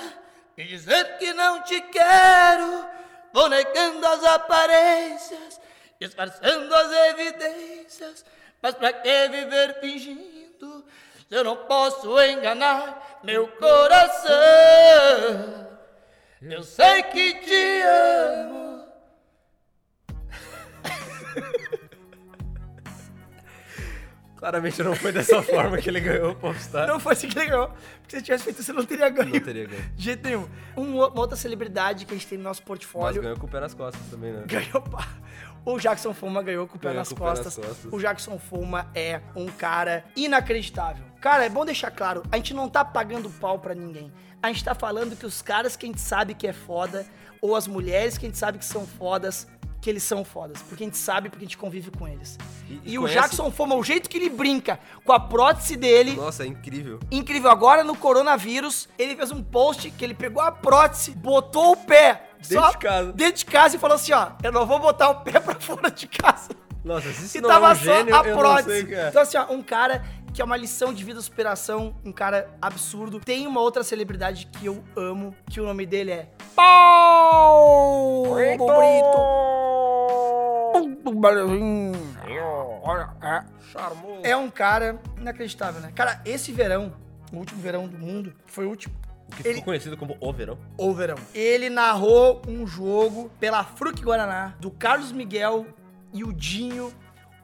[0.56, 2.84] dizer que não te quero,
[3.32, 5.60] vou negando as aparências,
[6.00, 8.24] disfarçando as evidências,
[8.62, 10.84] mas pra que viver fingindo
[11.28, 14.36] se eu não posso enganar meu coração?
[16.40, 18.75] Eu sei que te amo.
[24.36, 26.86] Claramente não foi dessa forma que ele ganhou o Popstar.
[26.86, 27.68] Não foi assim que ele ganhou.
[28.02, 29.32] Porque se tivesse feito isso, não teria ganho.
[29.32, 29.82] Não teria ganho.
[29.96, 30.46] De jeito nenhum.
[30.76, 33.22] Um- uma outra celebridade que a gente tem no nosso Mas portfólio.
[33.22, 34.42] ganhou com o pé nas costas também, né?
[34.46, 34.84] Ganhou.
[35.64, 37.64] O Jackson Fuma ganhou com o pé, nas, com pé nas costas.
[37.66, 37.92] costas.
[37.92, 41.02] O Jackson Fuma é um cara inacreditável.
[41.18, 44.12] Cara, é bom deixar claro, a gente não tá pagando pau pra ninguém.
[44.42, 47.04] A gente tá falando que os caras que a gente sabe que é foda,
[47.40, 49.48] ou as mulheres que a gente sabe que são fodas,
[49.80, 50.60] que eles são fodas.
[50.62, 52.38] Porque a gente sabe, porque a gente convive com eles.
[52.68, 56.12] E- E, e o Jackson Fuma, o jeito que ele brinca com a prótese dele,
[56.16, 56.98] Nossa, é incrível.
[57.10, 61.76] Incrível, agora no coronavírus, ele fez um post que ele pegou a prótese, botou o
[61.76, 63.12] pé Dentro de casa.
[63.12, 65.90] dentro de casa e falou assim, ó, eu não vou botar o pé pra fora
[65.90, 66.50] de casa.
[66.84, 68.38] Nossa, se isso E não tava é um só gênio, a eu não sei o
[68.38, 68.86] prótese.
[68.86, 69.08] que é.
[69.08, 73.18] Então assim, ó, um cara que é uma lição de vida, superação, um cara absurdo.
[73.18, 78.66] Tem uma outra celebridade que eu amo, que o nome dele é Paulo Brito.
[83.72, 84.20] Charmoso.
[84.22, 85.92] É um cara inacreditável, né?
[85.94, 86.92] Cara, esse verão,
[87.32, 88.94] o último verão do mundo, foi o último.
[89.26, 90.56] O que ficou Ele- conhecido como O Verão.
[90.78, 91.16] o verão.
[91.34, 95.66] Ele narrou um jogo pela Fruc Guaraná do Carlos Miguel
[96.12, 96.92] e o Dinho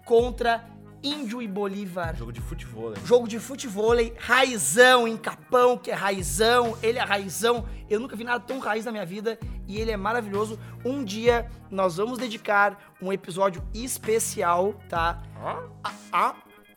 [0.05, 0.65] contra
[1.03, 2.15] Índio e Bolívar.
[2.17, 2.95] Jogo de futebol?
[3.05, 7.65] Jogo de futevôlei, raizão em Capão, que é raizão, ele é raizão.
[7.91, 10.59] Eu nunca vi nada tão raiz na minha vida e ele é maravilhoso.
[10.85, 15.23] Um dia nós vamos dedicar um episódio especial, tá?
[15.83, 16.35] Ah, ah,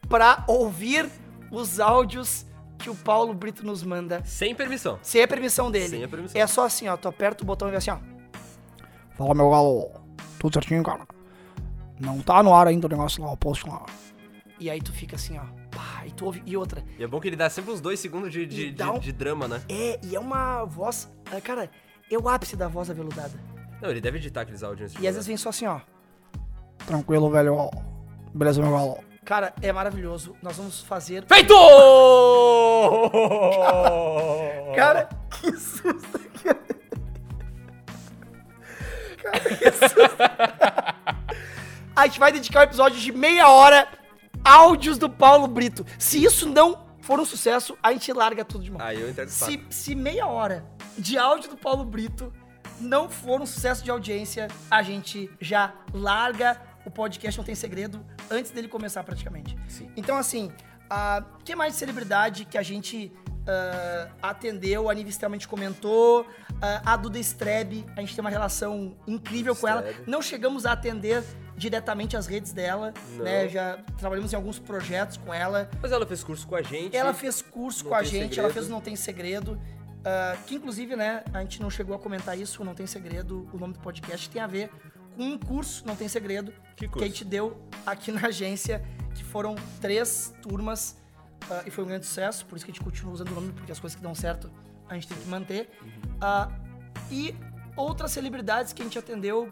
[0.10, 1.10] pra ouvir
[1.52, 2.46] os áudios
[2.80, 5.00] que o Paulo Brito nos manda Sem permissão.
[5.02, 5.90] sem a permissão dele.
[5.90, 6.42] Sem a permissão.
[6.42, 6.98] É só assim, ó.
[6.98, 7.98] Tu aperta o botão e vê assim, ó.
[9.16, 9.92] Fala, meu galo.
[10.40, 11.08] Tudo certinho, cara?
[12.00, 13.86] Não tá no ar ainda o negócio lá, o post lá.
[14.60, 15.44] E aí tu fica assim, ó.
[15.70, 16.42] Pá, e tu ouve.
[16.46, 16.84] E outra.
[16.98, 19.12] E é bom que ele dá sempre uns dois segundos de, de, de- um- de
[19.12, 19.62] drama, né?
[19.70, 21.12] É, e é uma voz.
[21.32, 21.70] ah, Cara,
[22.10, 23.34] é o ápice da voz aveludada.
[23.82, 25.80] Não, ele deve editar aqueles áudios E às vezes vem só assim, ó.
[26.86, 27.70] Tranquilo, velho.
[28.34, 28.98] Beleza, meu galo.
[29.26, 30.36] Cara, é maravilhoso.
[30.42, 31.26] Nós vamos fazer.
[31.28, 31.54] Feito!
[34.76, 36.20] Cara, que susto.
[39.22, 40.18] Cara, que susto.
[41.96, 43.88] A gente vai dedicar um episódio de meia hora
[44.46, 45.86] áudios do Paulo Brito.
[45.98, 48.80] Se isso não for um sucesso, a gente larga tudo de mão.
[48.82, 50.66] Aí eu Se, se meia hora
[50.98, 52.32] de áudio do Paulo Brito
[52.80, 58.06] não for um sucesso de audiência, a gente já larga o podcast Não Tem Segredo
[58.30, 59.58] antes dele começar praticamente.
[59.68, 59.90] Sim.
[59.98, 60.52] Então, assim,
[61.40, 63.12] o que mais de celebridade que a gente
[63.48, 66.28] ah, atendeu, a Nive extremamente comentou,
[66.62, 69.82] ah, a Duda Strebe, a gente tem uma relação incrível com ela.
[69.82, 70.12] Strebe.
[70.12, 71.24] Não chegamos a atender
[71.58, 73.24] diretamente as redes dela, Não.
[73.24, 73.48] né?
[73.48, 75.70] Já trabalhamos em alguns projetos com ela.
[75.82, 76.96] Mas ela fez curso com a gente.
[76.96, 78.54] Ela fez curso Não com a gente, ela Segredo.
[78.54, 79.60] fez o Não Tem Segredo.
[80.04, 83.48] ah, que inclusive, né, a gente não chegou a comentar isso, o Não Tem Segredo,
[83.54, 84.70] o nome do podcast tem a ver
[85.16, 87.06] com um curso Não Tem Segredo Que a curso?
[87.08, 90.98] gente deu aqui na agência, que foram três turmas
[91.50, 93.54] ah, e foi um grande sucesso, por isso que a gente continua usando o nome,
[93.54, 94.52] porque as coisas que dão certo
[94.90, 95.70] a gente tem que manter.
[95.82, 95.90] Uhum.
[96.22, 96.50] Ah,
[97.10, 97.34] e
[97.76, 99.52] outras celebridades que a gente atendeu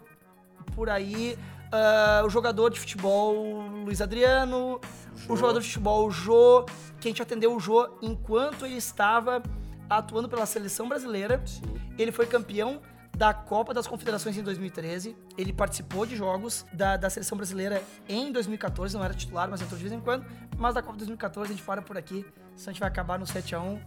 [0.74, 1.36] por aí,
[1.74, 4.80] ah, o jogador de futebol Luiz Adriano,
[5.28, 6.64] o jogador de futebol Jô,
[7.00, 9.42] que a gente atendeu o Jô enquanto ele estava
[9.90, 11.42] atuando pela seleção brasileira.
[11.44, 11.62] Sim.
[11.98, 12.80] Ele foi campeão
[13.16, 15.16] da Copa das Confederações em 2013.
[15.36, 19.76] Ele participou de jogos da, da seleção brasileira em 2014, não era titular, mas entrou
[19.76, 20.24] de vez em quando.
[20.56, 23.26] Mas da Copa 2014 a gente para por aqui, senão a gente vai acabar no
[23.26, 23.80] 7x1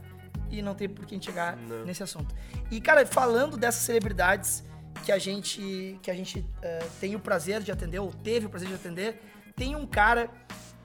[0.52, 1.86] e não tem por que a gente chegar Não.
[1.86, 2.36] nesse assunto.
[2.70, 4.64] E, cara, falando dessas celebridades
[5.04, 8.50] que a gente, que a gente eh, tem o prazer de atender, ou teve o
[8.50, 9.22] prazer de atender,
[9.56, 10.30] tem um cara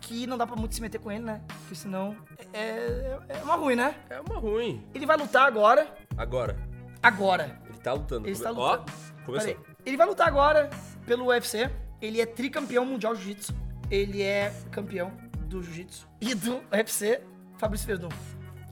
[0.01, 1.41] que não dá pra muito se meter com ele, né?
[1.61, 2.17] Porque senão
[2.53, 3.95] é, é uma ruim, né?
[4.11, 4.85] É uma ruim.
[4.95, 6.57] Ele vai lutar agora, Agora,
[7.03, 7.61] agora.
[7.69, 8.27] ele tá lutando.
[8.27, 8.93] Ele está Come- lutando.
[9.21, 9.57] Ó, começou.
[9.87, 10.69] Ele vai lutar agora
[11.07, 11.71] pelo UFC.
[12.01, 13.55] Ele é tricampeão mundial de jiu-jitsu.
[13.91, 15.13] Ele é campeão
[15.47, 17.21] do jiu-jitsu e do UFC.
[17.59, 18.09] Fabrício Verdun,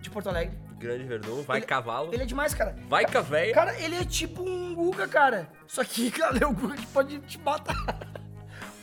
[0.00, 0.56] de Porto Alegre.
[0.78, 2.12] Grande Verdun, vai Ele- cavalo.
[2.12, 2.74] Ele é demais, cara.
[2.88, 3.54] Vai véia.
[3.54, 5.48] Cara, ele é tipo um Guga, cara.
[5.66, 7.76] Só que, cara, é o Guga que pode te matar.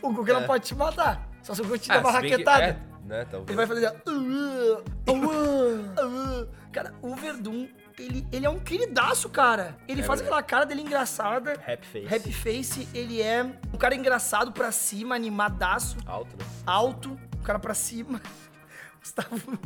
[0.02, 0.46] O Guga não É.
[0.46, 1.28] pode te matar.
[1.42, 2.64] Só se o Guga te Ah, der uma raquetada.
[2.64, 3.48] é, né, talvez.
[3.50, 6.48] Ele vai fazer "Uh, uh, uh, uh".
[6.72, 9.76] Cara, o Verdun, ele, ele é um queridaço, cara.
[9.88, 10.40] Ele É faz verdade.
[10.42, 11.54] aquela cara dele engraçada.
[11.54, 12.16] Happy face.
[12.16, 16.46] Happy face, ele é um cara engraçado pra cima, animadaço, Alto, né?
[16.66, 18.22] alto, um cara pra cima.
[19.02, 19.58] Gustavo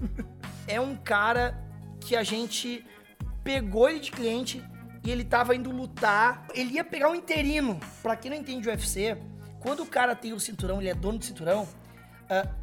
[0.67, 1.58] é um cara
[2.00, 2.86] que a gente
[3.44, 4.63] pegou ele de cliente
[5.04, 6.46] e ele tava indo lutar.
[6.54, 7.80] Ele ia pegar um interino.
[8.04, 9.18] Pra quem não entende o UFC,
[9.60, 11.68] quando o cara tem o cinturão, ele é dono do cinturão,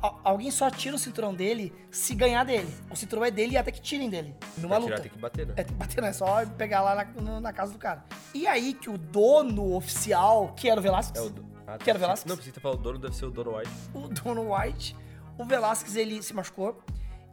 [0.01, 2.73] al- alguém só tira o cinturão dele se ganhar dele.
[2.91, 4.35] O cinturão é dele e até que tirem dele.
[4.57, 4.91] Numa Pra luta.
[4.93, 5.53] tirar tem que bater, né?
[5.57, 8.05] É, tem que bater, não é só pegar lá na, na casa do cara.
[8.35, 11.31] E aí que o dono oficial, que era o Velasquez, É o...
[11.31, 12.01] do- Ah, Que era o.
[12.01, 12.29] Velasquez?
[12.31, 13.71] Não, precisa falado o dono, deve ser o Dono White.
[13.93, 14.97] o dono White,
[15.37, 16.83] o Velasquez, ele se machucou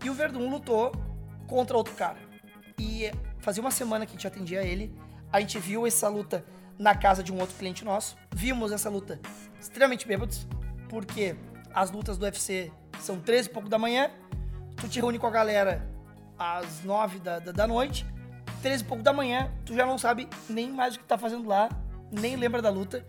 [0.03, 0.91] e o Verdun lutou
[1.47, 2.17] contra outro cara.
[2.77, 3.09] E
[3.45, 4.91] fazia uma semana que a gente atendia ele,
[5.31, 6.43] a gente viu essa luta
[6.79, 9.19] na casa de um outro cliente nosso, vimos essa luta
[9.61, 10.47] extremamente bêbados,
[10.89, 11.35] porque
[11.71, 14.09] as lutas do UFC são 13 e pouco da manhã,
[14.77, 15.87] tu te reúne com a galera
[16.39, 18.03] às 9 da, da, da noite,
[18.63, 21.47] 13 e pouco da manhã, tu já não sabe nem mais o que tá fazendo
[21.47, 21.69] lá,
[22.11, 23.05] nem lembra da luta.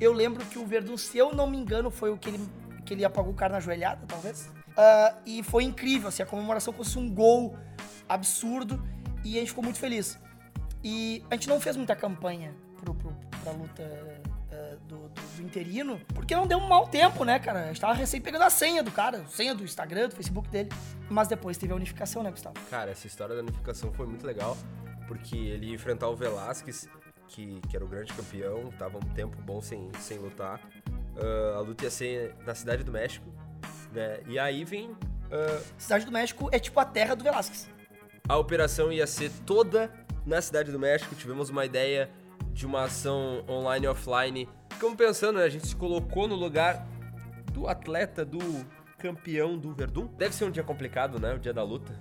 [0.00, 2.48] Eu lembro que o Verdun, se eu não me engano, foi o que ele,
[2.86, 4.50] que ele apagou o cara na joelhada, talvez.
[4.78, 7.54] Ah, e foi incrível, assim, a comemoração fosse um gol
[8.08, 8.82] absurdo
[9.24, 10.18] e a gente ficou muito feliz.
[10.82, 13.10] E a gente não fez muita campanha pro, pro,
[13.42, 17.64] pra luta ah, do, do, do interino, porque não deu um mau tempo, né, cara?
[17.64, 20.48] A gente tava recém pegando a senha do cara, a senha do Instagram, do Facebook
[20.50, 20.68] dele.
[21.08, 22.54] Mas depois teve a unificação, né, Gustavo?
[22.68, 24.56] Cara, essa história da unificação foi muito legal,
[25.08, 26.86] porque ele ia enfrentar o Velasquez,
[27.26, 30.60] que, que era o grande campeão, tava um tempo bom sem, sem lutar.
[31.16, 33.26] Ah, a luta ia ser na Cidade do México,
[33.92, 34.20] né?
[34.26, 34.94] E aí vem.
[35.32, 37.72] ah, Cidade do México é tipo a terra do Velasquez.
[38.28, 39.90] A operação ia ser toda
[40.24, 41.14] na Cidade do México.
[41.14, 42.10] Tivemos uma ideia
[42.52, 44.48] de uma ação online e offline.
[44.70, 45.44] Ficamos pensando, né?
[45.44, 46.86] A gente se colocou no lugar
[47.52, 48.40] do atleta, do
[48.98, 50.06] campeão do Verdun.
[50.16, 51.34] Deve ser um dia complicado, né?
[51.34, 51.92] O dia da luta.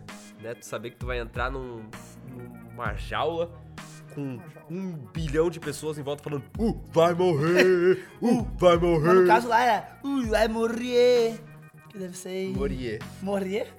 [0.42, 0.54] Né?
[0.54, 1.84] Tu saber que tu vai entrar num,
[2.72, 3.52] numa jaula
[4.16, 8.06] com um bilhão de pessoas em volta falando Uh, vai morrer!
[8.22, 9.28] Uh, vai Mas no morrer!
[9.28, 11.40] caso lá era, uh, vai morrer.
[11.90, 12.50] Que deve ser.
[12.56, 13.02] Morir.
[13.22, 13.74] Morrer?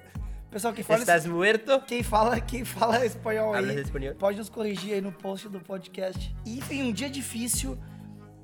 [0.55, 1.81] Pessoal, quem fala, Estás muerto?
[1.81, 4.15] quem fala, quem fala espanhol aí, espanhol?
[4.15, 6.33] pode nos corrigir aí no post do podcast.
[6.45, 7.77] E, enfim, um dia difícil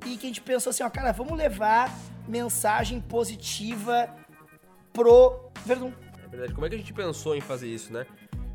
[0.05, 1.89] e que a gente pensou assim, ó, cara, vamos levar
[2.27, 4.13] mensagem positiva
[4.91, 5.93] pro Verdun.
[6.21, 6.53] É verdade.
[6.53, 8.05] Como é que a gente pensou em fazer isso, né?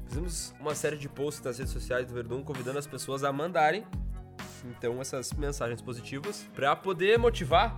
[0.07, 3.87] Fizemos uma série de posts nas redes sociais do Verdun convidando as pessoas a mandarem
[4.67, 7.75] então essas mensagens positivas pra poder motivar,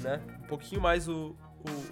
[0.00, 1.36] né, um pouquinho mais o,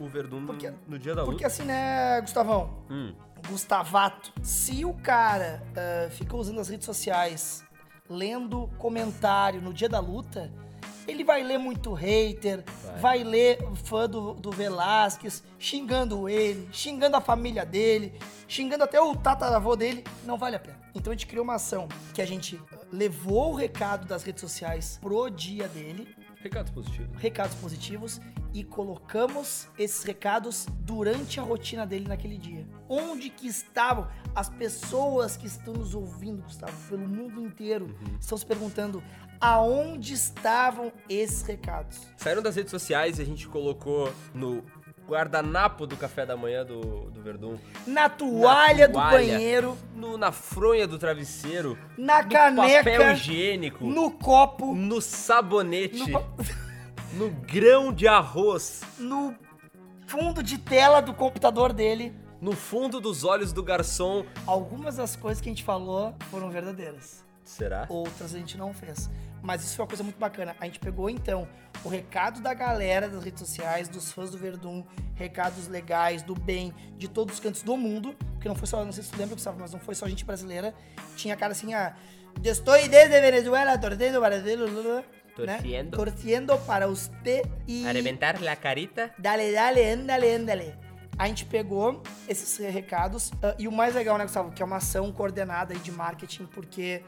[0.00, 1.32] o, o Verdun no, Porque- no dia da luta.
[1.32, 2.84] Porque assim, né, Gustavão?
[2.90, 3.14] Hum,
[3.48, 4.32] Gustavato.
[4.42, 7.64] Se o cara ah, fica usando as redes sociais,
[8.08, 10.50] lendo comentário no dia da luta,
[11.06, 12.62] ele vai ler muito hater,
[13.00, 13.24] vai, Vai.
[13.24, 18.12] ler fã do, do Velasquez, xingando ele, xingando a família dele,
[18.46, 20.78] xingando até o tataravô dele, não vale a pena.
[20.94, 24.40] Então a gente criou uma ação que a gente ah, levou o recado das redes
[24.42, 27.20] sociais pro dia dele, recados positivos.
[27.20, 28.20] recados positivos
[28.54, 32.66] e colocamos esses recados durante a rotina dele naquele dia.
[32.88, 38.46] Onde que estavam as pessoas que estão nos ouvindo, Gustavo, pelo mundo inteiro, estão se
[38.46, 39.02] perguntando
[39.40, 42.08] aonde estavam esses recados.
[42.16, 44.64] Saíram das redes sociais e a gente colocou no
[45.08, 49.16] guardanapo do café da manhã do, do Verdun, Na toalha, do toalha.
[49.18, 56.10] banheiro, no, na fronha do travesseiro, na no caneca, papel higiênico, no copo, no sabonete,
[56.10, 56.24] no,
[57.14, 59.34] no grão de arroz, no
[60.06, 62.14] fundo de tela do computador dele.
[62.40, 64.24] no fundo dos olhos do garçom.
[64.46, 67.24] Algumas das coisas que a gente falou foram verdadeiras.
[67.44, 67.86] Será?
[67.88, 69.08] outras a gente não fez.
[69.42, 70.56] Mas isso foi uma coisa muito bacana.
[70.60, 71.48] A gente pegou então
[71.84, 76.74] o recado da galera das redes sociais, dos fãs do Verdun, recados legais, do bem,
[76.96, 79.34] de todos os cantos do mundo, porque não foi só, não sei se tu lembra,
[79.34, 80.74] Gustavo, mas não foi só gente brasileira.
[81.16, 81.94] Tinha cara assim, ah,
[82.42, 85.04] "Eu estou desde Venezuela, torcendo para né?
[85.34, 85.96] Torciendo.
[85.96, 89.12] Torciendo para você e reventar la carita.
[89.18, 90.74] Dale, dale, andale, andale.
[91.16, 94.76] A gente pegou esses recados ah, e o mais legal, né, Gustavo, que é uma
[94.76, 97.02] ação coordenada de marketing, porque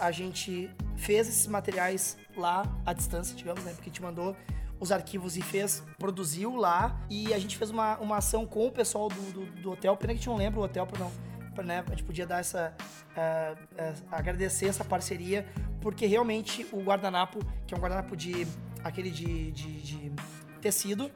[0.00, 3.72] a gente fez esses materiais lá à distância, digamos, né?
[3.72, 4.36] Porque gente mandou
[4.78, 8.70] os arquivos e fez, produziu lá e a gente fez uma, uma ação com o
[8.72, 9.96] pessoal do, do, do hotel.
[9.96, 11.64] Pena que a gente não lembra o hotel pra não.
[11.64, 12.74] né, a gente podia dar essa.
[13.16, 15.46] ah, ah, agradecer essa parceria,
[15.80, 18.46] porque realmente o guardanapo, que é um guardanapo de.
[18.84, 20.12] aquele de- de- de
[20.60, 21.10] tecido,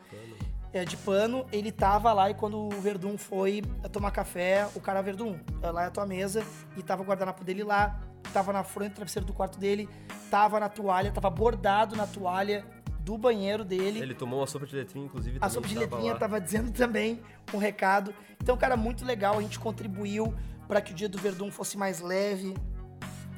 [0.73, 5.03] é, de pano, ele tava lá e quando o Verdun foi tomar café, o cara
[5.03, 6.42] Verdun, lá é a tua mesa,
[6.77, 8.01] e tava o guardanapo dele lá,
[8.33, 9.88] tava na frente do travesseiro do quarto dele,
[10.30, 12.64] tava na toalha, tava bordado na toalha
[13.00, 14.00] do banheiro dele.
[14.00, 15.38] Ele tomou uma sopa de letrinha, incluve.
[15.40, 16.18] A sopa de tava letrinha lá.
[16.18, 17.20] tava dizendo também
[17.52, 18.14] um recado.
[18.40, 19.38] Então, cara, muito legal.
[19.38, 20.35] A gente contribuiu
[20.68, 22.54] para que o dia do Verdun fosse mais leve,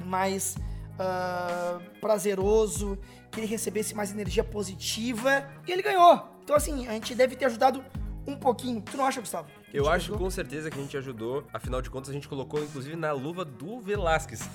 [0.05, 0.57] mais
[0.99, 2.99] ah, prazeroso,
[3.31, 5.49] que ele recebesse mais energia positiva.
[5.67, 6.29] E ele ganhou.
[6.43, 7.83] Então, assim, a gente deve ter ajudado
[8.27, 8.83] um pouquinho.
[8.83, 9.49] Tu não acha, Gustavo?
[9.73, 10.19] Eu acho ajudou?
[10.19, 11.45] com certeza que a gente ajudou.
[11.53, 14.49] Afinal de contas, a gente colocou, inclusive, na luva do Velasquez.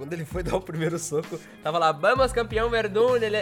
[0.00, 3.36] Quando ele foi dar o primeiro soco, tava lá, vamos campeão Verdun, ele,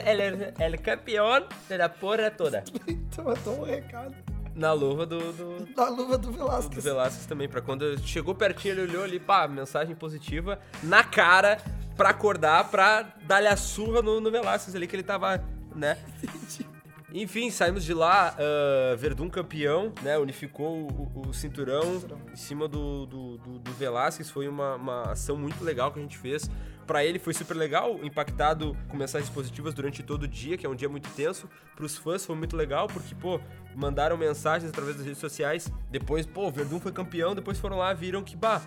[0.59, 2.65] ele campeão da porra toda.
[2.89, 4.15] Então, eu dou um recado.
[4.57, 6.83] Na luva do, do, Da luva do do Velasquez.
[6.83, 11.59] Velasquez também, pra quando chegou pertinho, ele olhou ali, pá, mensagem positiva na cara
[11.97, 15.43] pra acordar, pra dar-lhe a surra no, no Velasquez ali, que ele tava,
[15.77, 15.97] né?
[17.13, 20.19] Enfim, saímos de lá, ah, Verdun campeão, né?
[20.19, 24.31] Unificou o, o cinturão em cima do, do, do, do Velasquez.
[24.31, 26.51] Foi uma, uma ação muito legal que a gente fez.
[26.87, 30.69] Pra ele foi super legal, impactado com mensagens positivas durante todo o dia, que é
[30.69, 31.47] um dia muito tenso.
[31.77, 33.39] Pros fãs foi muito legal, porque, pô,
[33.77, 35.71] mandaram mensagens através das redes sociais.
[35.91, 38.63] Depois, pô, o Verdun foi campeão, depois foram lá, viram que, bah,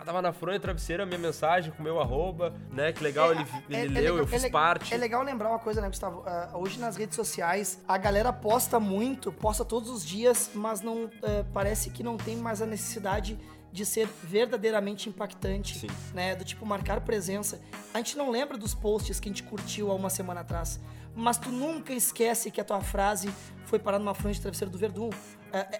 [0.00, 2.92] tava na fronha do travesseiro a minha mensagem com o meu arroba, né?
[2.92, 4.92] Que legal, ele, ele é- é leu, legal- eu é fiz parte.
[4.94, 6.22] É legal lembrar uma coisa, né, Gustavo?
[6.26, 11.08] Ah, hoje nas redes sociais, a galera posta muito, posta todos os dias, mas não
[11.22, 13.38] eh, parece que não tem mais a necessidade
[13.72, 15.86] de ser verdadeiramente impactante, Sim.
[16.12, 16.34] né?
[16.36, 17.60] Do tipo marcar presença.
[17.94, 20.78] A gente não lembra dos posts que a gente curtiu há uma semana atrás,
[21.14, 23.32] mas tu nunca esquece que a tua frase
[23.64, 25.08] foi parar numa franja de travesseiro do Verdun.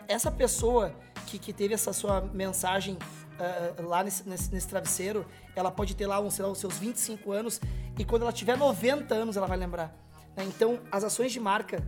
[0.08, 0.94] Essa pessoa
[1.26, 2.96] que, que teve essa sua mensagem
[3.38, 6.78] ah, lá nesse, nesse, nesse travesseiro, ela pode ter lá, um, sei lá, os seus
[6.78, 7.60] 25 anos,
[7.98, 9.94] e quando ela tiver 90 anos, ela vai lembrar.
[10.36, 10.44] né?
[10.44, 11.82] Então, as ações de marca,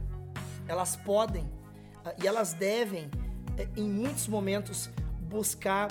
[0.66, 1.50] elas podem
[2.04, 3.10] ah, e elas devem,
[3.56, 4.90] eh, em muitos momentos,
[5.22, 5.88] buscar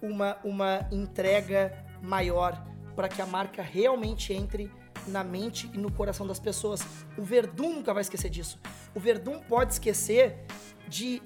[0.00, 2.62] uma, uma entrega maior
[2.94, 4.70] para que a marca realmente entre
[5.06, 6.84] na mente e no coração das pessoas.
[7.16, 8.58] O Verdun nunca vai esquecer disso.
[8.94, 10.44] O Verdun pode esquecer
[10.88, 11.22] de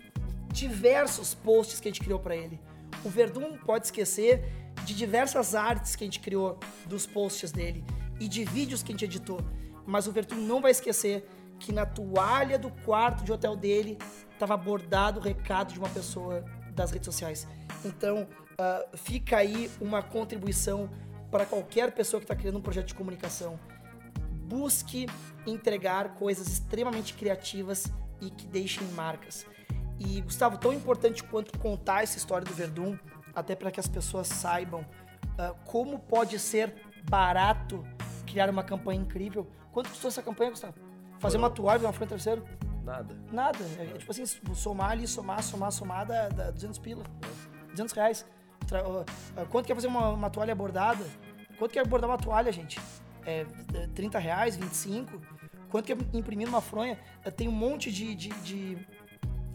[0.52, 2.60] diversos posts que a gente criou para ele.
[3.04, 4.44] O Verdun pode esquecer
[4.84, 7.84] de diversas artes que a gente criou dos posts dele
[8.18, 9.40] e de vídeos que a gente editou.
[9.86, 11.26] Mas o Verdun não vai esquecer
[11.58, 13.98] que na toalha do quarto de hotel dele
[14.32, 17.46] estava bordado o recado de uma pessoa das redes sociais.
[17.84, 18.26] Então,
[18.58, 20.88] ah, fica aí uma contribuição
[21.30, 23.58] para qualquer pessoa que está criando um projeto de comunicação
[24.50, 25.06] busque
[25.46, 27.86] entregar coisas extremamente criativas
[28.20, 29.46] e que deixem marcas.
[30.00, 32.96] E, Gustavo, tão importante quanto contar essa história do Verdun,
[33.34, 34.84] até para que as pessoas saibam
[35.38, 36.74] ah, como pode ser
[37.08, 37.84] barato
[38.26, 39.46] criar uma campanha incrível.
[39.72, 40.74] Quanto custou essa campanha, Gustavo?
[41.18, 42.44] Fazer uma toalha na frente terceiro?
[42.82, 43.14] Nada.
[43.30, 43.58] Nada.
[43.78, 47.04] É, é tipo assim, somar ali, somar, somar, somar, dá, dá 200 pila.
[47.68, 48.26] 200 reais.
[48.66, 49.04] Tra- ó,
[49.50, 51.04] quanto que é fazer uma, uma toalha bordada?
[51.58, 52.80] Quanto que é bordar uma toalha, gente?
[53.26, 55.20] É, é 30 reais, 25?
[55.68, 56.98] Quanto que é imprimir uma fronha?
[57.22, 58.78] É, Tem um monte de, de, de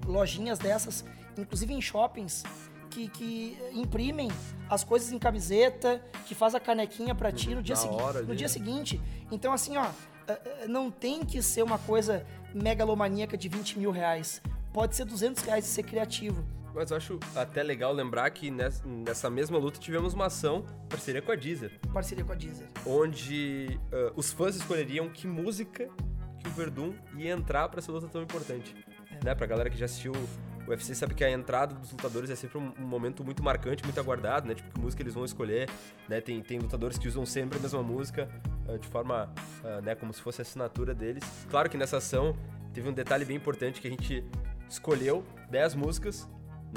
[0.05, 1.03] lojinhas dessas,
[1.37, 2.43] inclusive em shoppings,
[2.89, 4.29] que, que imprimem
[4.69, 8.21] as coisas em camiseta, que faz a canequinha pra ti no dia, na segui- hora
[8.21, 8.53] no dia né?
[8.53, 9.01] seguinte.
[9.31, 9.85] Então, assim, ó,
[10.27, 14.41] eh, eh, não tem que ser uma coisa megalomaníaca de 20 mil reais.
[14.73, 16.43] Pode ser 200 reais e ser criativo.
[16.73, 21.21] Mas eu acho até legal lembrar que ness- nessa mesma luta tivemos uma ação, parceria
[21.21, 22.67] com a Deezer, Parceria com a Deezer.
[22.85, 25.87] onde ah, os fãs escolheriam que música
[26.39, 28.75] que o Verdun ia entrar pra essa luta tão importante.
[29.23, 29.33] Né?
[29.35, 30.13] Pra galera que já assistiu
[30.67, 33.83] o UFC sabe que a entrada dos lutadores é sempre um, um momento muito marcante,
[33.83, 34.55] muito aguardado, né?
[34.55, 35.69] Tipo, que música eles vão escolher,
[36.09, 36.19] né?
[36.19, 38.27] Tem, tem lutadores que usam sempre a mesma música,
[38.67, 39.31] ah, de forma,
[39.63, 41.23] ah, né, como se fosse a assinatura deles.
[41.49, 42.35] Claro que nessa ação
[42.73, 44.23] teve um detalhe bem importante que a gente
[44.67, 46.27] escolheu 10 músicas,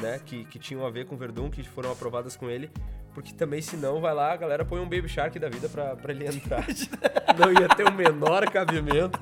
[0.01, 2.71] né, que, que tinham a ver com o Verdun, que foram aprovadas com ele,
[3.15, 5.97] porque também, se não, vai lá, a galera põe um Baby Shark da vida pra,
[5.97, 6.65] pra ele entrar.
[7.39, 9.19] não ia ter o menor cabimento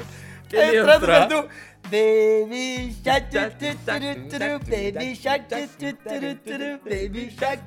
[0.52, 1.28] ele Entrando entrar.
[1.28, 1.48] no
[1.90, 3.30] Baby Shark,
[4.85, 5.46] Baby Shark,
[6.85, 7.62] Baby Shark,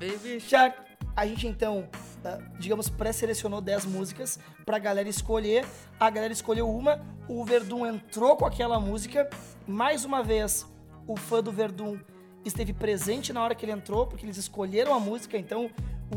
[0.00, 0.92] Baby Shark.
[1.14, 1.86] A gente então,
[2.24, 5.66] ah, digamos, pré-selecionou 10 músicas pra galera escolher.
[6.00, 9.28] A galera escolheu uma, o Verdun entrou com aquela música.
[9.66, 10.66] Mais uma vez,
[11.06, 11.98] o fã do Verdun
[12.44, 15.36] esteve presente na hora que ele entrou, porque eles escolheram a música.
[15.36, 15.70] Então,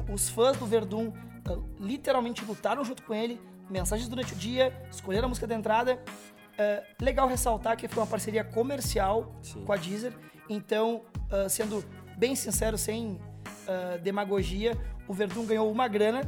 [0.10, 1.12] os fãs do Verdun
[1.46, 3.40] ah, literalmente lutaram junto com ele.
[3.70, 6.00] Mensagens durante o dia, escolheram a música da entrada.
[6.58, 9.64] Ah, legal ressaltar que foi uma parceria comercial Sim.
[9.66, 10.14] com a Deezer.
[10.50, 11.84] Então, ah, sendo
[12.18, 13.20] bem sincero, sem
[13.68, 16.22] ah, demagogia, o Verdun ganhou uma grana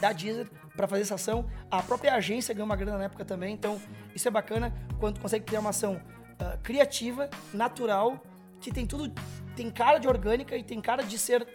[0.00, 1.46] da Deezer para fazer essa ação.
[1.70, 3.54] A própria agência ganhou uma grana na época também.
[3.54, 3.80] Então,
[4.14, 6.00] isso é bacana quando consegue criar uma ação
[6.62, 8.20] criativa, natural,
[8.60, 9.10] que tem tudo,
[9.56, 11.46] tem cara de orgânica e tem cara de ser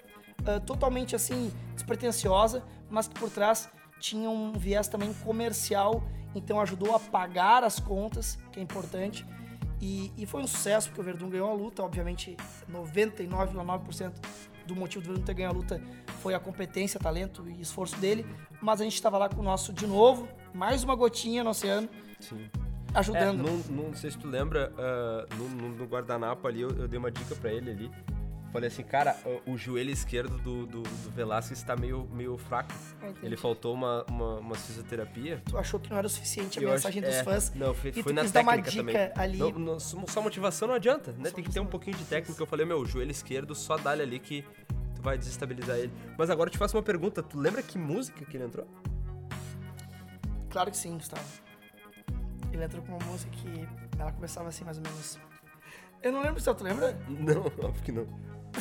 [0.66, 3.70] totalmente assim despretensiosa, mas que por trás
[4.00, 6.04] tinha um viés também comercial.
[6.36, 9.26] Então ajudou a pagar as contas, que é importante.
[9.82, 11.82] E, e foi um sucesso, porque o Verdun ganhou a luta.
[11.84, 12.36] Obviamente,
[12.72, 14.14] 99,9%
[14.66, 15.82] do motivo do Verdun ter ganho a luta
[16.22, 18.26] foi a competência, talento e esforço dele.
[18.62, 21.90] Mas a gente estava lá com o nosso, de novo, mais uma gotinha no oceano,
[22.20, 22.48] Sim.
[22.94, 23.42] É, ajudando.
[23.44, 27.00] não, não sei se tu lembra, ah, no, no- no guardanapo ali, eu, eu dei
[27.00, 27.92] uma dica pra ele ali.
[28.52, 32.74] Falei assim, cara, o, o joelho esquerdo do, do, do Velasquez tá meio, meio fraco.
[33.02, 33.12] Ah.
[33.22, 35.40] Ele faltou uma, uma, uma fisioterapia.
[35.46, 37.54] Tu achou que não era o suficiente a Eu mensagem acho- dos é, fãs?
[37.54, 39.12] Não, foi, foi na dar uma técnica dica também.
[39.24, 39.38] ali.
[39.38, 41.30] Não, não, só motivação não adianta, né?
[41.30, 42.42] Só Tem que ter um pouquinho de técnica.
[42.42, 44.44] Eu falei, meu, o joelho esquerdo só dá ali que
[44.96, 45.94] tu vai desestabilizar ele.
[46.18, 47.22] Mas agora eu te faço uma pergunta.
[47.22, 48.68] Tu lembra que música que ele entrou?
[50.50, 51.22] Claro que sim, Gustavo.
[52.52, 53.68] Ele entrou com uma música que
[54.00, 55.20] ela começava assim, mais ou menos.
[56.02, 56.98] Eu não lembro se tu lembra?
[57.08, 58.08] Não, óbvio que não.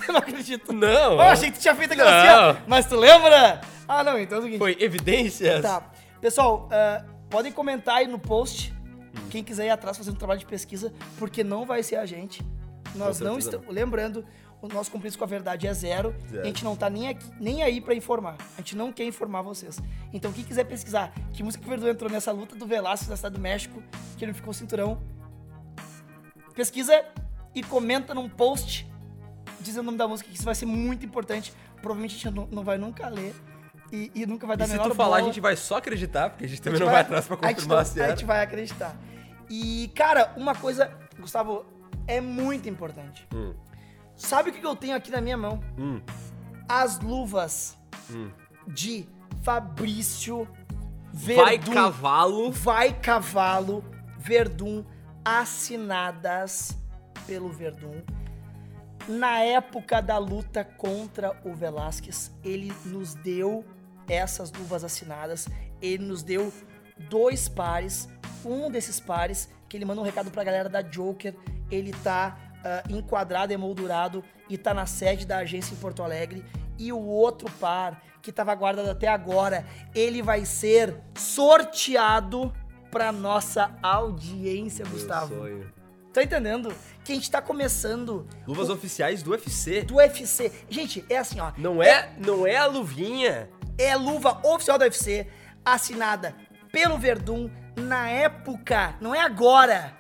[0.08, 0.72] Eu não acredito.
[0.72, 1.12] Não!
[1.12, 2.62] Eu achei que tu tinha feito aquela assim, ó.
[2.66, 3.60] Mas tu lembra?
[3.86, 4.58] Ah, não, então é o seguinte.
[4.58, 5.62] Foi evidências?
[5.62, 5.82] Tá.
[6.20, 8.72] Pessoal, ah, podem comentar aí no post.
[8.72, 9.28] Hum.
[9.30, 12.44] Quem quiser ir atrás fazendo um trabalho de pesquisa, porque não vai ser a gente.
[12.94, 13.68] Nós não estamos.
[13.68, 14.24] Lembrando,
[14.62, 16.14] o nosso compromisso com a verdade é zero.
[16.28, 16.42] Zero.
[16.42, 18.36] A gente não tá nem, aqui, nem aí pra informar.
[18.56, 19.78] A gente não quer informar vocês.
[20.12, 23.16] Então, quem quiser pesquisar que música que o Verdun entrou nessa luta do Velasquez na
[23.16, 23.82] cidade do México,
[24.16, 25.00] que ele ficou cinturão,
[26.54, 27.04] pesquisa
[27.54, 28.87] e comenta num post
[29.60, 31.52] dizendo o nome da música, que isso vai ser muito importante.
[31.80, 33.34] Provavelmente a gente não, não vai nunca ler
[33.92, 35.22] e, e nunca vai dar E a se tu falar, a bola.
[35.32, 37.46] gente vai só acreditar, porque a gente também A gente não vai atrás pra a
[37.48, 38.16] gente confirmar não- se A era.
[38.16, 38.96] gente vai acreditar.
[39.50, 41.64] E, cara, uma coisa, Gustavo,
[42.06, 43.26] é muito importante.
[43.34, 43.54] Hum,
[44.16, 45.60] Sabe o que eu tenho aqui na minha mão?
[45.78, 46.00] hum,
[46.68, 47.78] As luvas
[48.10, 48.30] hum.
[48.66, 49.06] de
[49.42, 50.46] Fabrício
[51.12, 51.72] Vai Verdun.
[51.72, 52.52] cavalo.
[52.52, 53.82] Vai Cavalo
[54.18, 54.84] Verdun
[55.24, 56.76] assinadas
[57.26, 58.02] pelo Verdun.
[59.08, 63.64] Na época da luta contra o Velasquez, ele nos deu
[64.06, 65.48] essas luvas assinadas.
[65.80, 66.52] Ele nos deu
[67.08, 68.06] dois pares.
[68.44, 71.34] Um desses pares, que ele manda um recado pra galera da Joker,
[71.70, 76.44] ele tá ah, enquadrado, emoldurado e tá na sede da agência em Porto Alegre.
[76.78, 82.52] E o outro par, que tava guardado até agora, ele vai ser sorteado
[82.90, 85.34] pra nossa audiência, Gustavo.
[85.34, 85.77] Meu sonho.
[86.18, 86.74] Tá entendendo?
[87.04, 89.82] Que a gente tá começando Luvas oficiais do UFC.
[89.82, 90.50] do UFC.
[90.68, 91.52] Gente, é assim, ó.
[91.56, 93.48] Não é, não é a luvinha.
[93.78, 95.28] É luva oficial do UFC,
[95.64, 96.34] assinada
[96.72, 99.96] pelo Verdun na época, não é agora.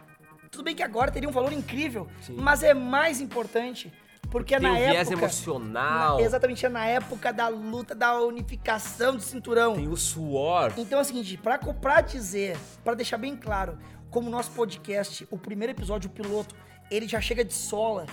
[0.50, 2.34] Tudo bem que agora teria um valor incrível, Sim.
[2.36, 3.92] mas é mais importante
[4.28, 5.24] porque é Tem na o viés época.
[5.24, 6.16] emocional.
[6.18, 9.74] na- exatamente, é na época da luta da unificação do cinturão.
[9.76, 10.72] Tem o suor.
[10.76, 13.78] Então é o seguinte, pra, pra dizer, pra deixar bem claro,
[14.10, 16.54] como o nosso podcast, o primeiro episódio, o piloto,
[16.90, 18.06] ele já chega de sola,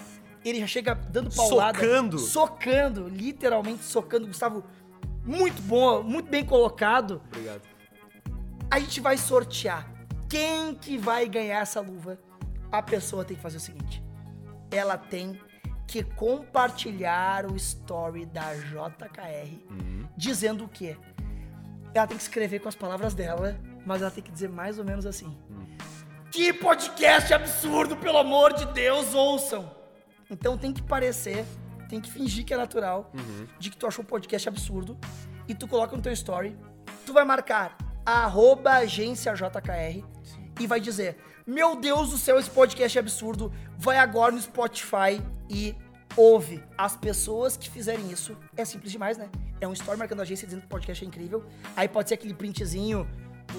[0.43, 1.79] ele já chega dando paulada.
[1.79, 2.19] Socando.
[2.19, 4.27] Socando, literalmente socando.
[4.27, 4.63] Gustavo,
[5.23, 7.21] muito bom, muito bem colocado.
[7.27, 7.61] Obrigado.
[8.69, 9.91] A gente vai sortear.
[10.29, 12.19] Quem que vai ganhar essa luva?
[12.71, 14.03] A pessoa tem que fazer o seguinte.
[14.71, 15.39] Ela tem
[15.87, 19.65] que compartilhar o story da JKR
[20.17, 20.97] dizendo o quê?
[21.93, 24.85] Ela tem que escrever com as palavras dela, mas ela tem que dizer mais ou
[24.85, 25.37] menos assim.
[26.35, 29.73] Que podcast absurdo, pelo amor de Deus, ouçam!
[30.29, 31.45] Então tem que parecer,
[31.87, 33.09] tem que fingir que é natural,
[33.57, 34.97] de que tu achou o podcast absurdo,
[35.47, 36.53] e tu coloca no teu story,
[37.05, 40.03] tu vai marcar arroba agência JKR
[40.59, 41.15] e vai dizer,
[41.47, 45.73] meu Deus do céu, esse podcast é absurdo, vai agora no Spotify e
[46.17, 46.61] ouve.
[46.77, 49.29] As pessoas que fizerem isso, é simples demais, né?
[49.61, 51.45] É um story marcando a agência dizendo que o podcast é incrível,
[51.77, 53.07] aí pode ser aquele printzinho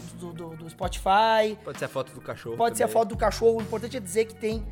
[0.00, 2.56] do, do, do- Spotify, Pode ser a foto do cachorro.
[2.56, 3.00] Pode ser a também.
[3.02, 3.58] foto do cachorro.
[3.58, 4.64] O importante é dizer que tem.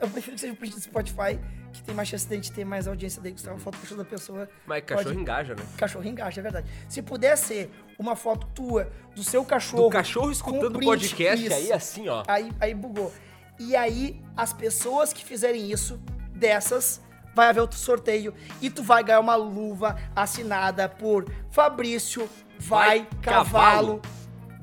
[0.00, 1.38] Eu prefiro que seja o print do Spotify,
[1.72, 3.60] que tem mais chance de a gente ter mais audiência daí, que se é uma
[3.60, 4.48] foto do cachorro da pessoa.
[4.66, 5.62] Mas cachorro pode- engaja, né?
[5.76, 6.68] Cachorro engaja, é verdade.
[6.88, 9.84] Se puder ser uma foto tua, do seu cachorro.
[9.84, 11.54] Do cachorro escutando o podcast isso.
[11.54, 12.24] aí, assim, ó.
[12.26, 13.12] Aí, aí bugou.
[13.60, 16.00] E aí, as pessoas que fizerem isso,
[16.34, 17.00] dessas,
[17.34, 22.28] vai haver outro sorteio e tu vai ganhar uma luva assinada por Fabrício
[22.58, 24.02] Vai, Vai Cavalo Cavalo.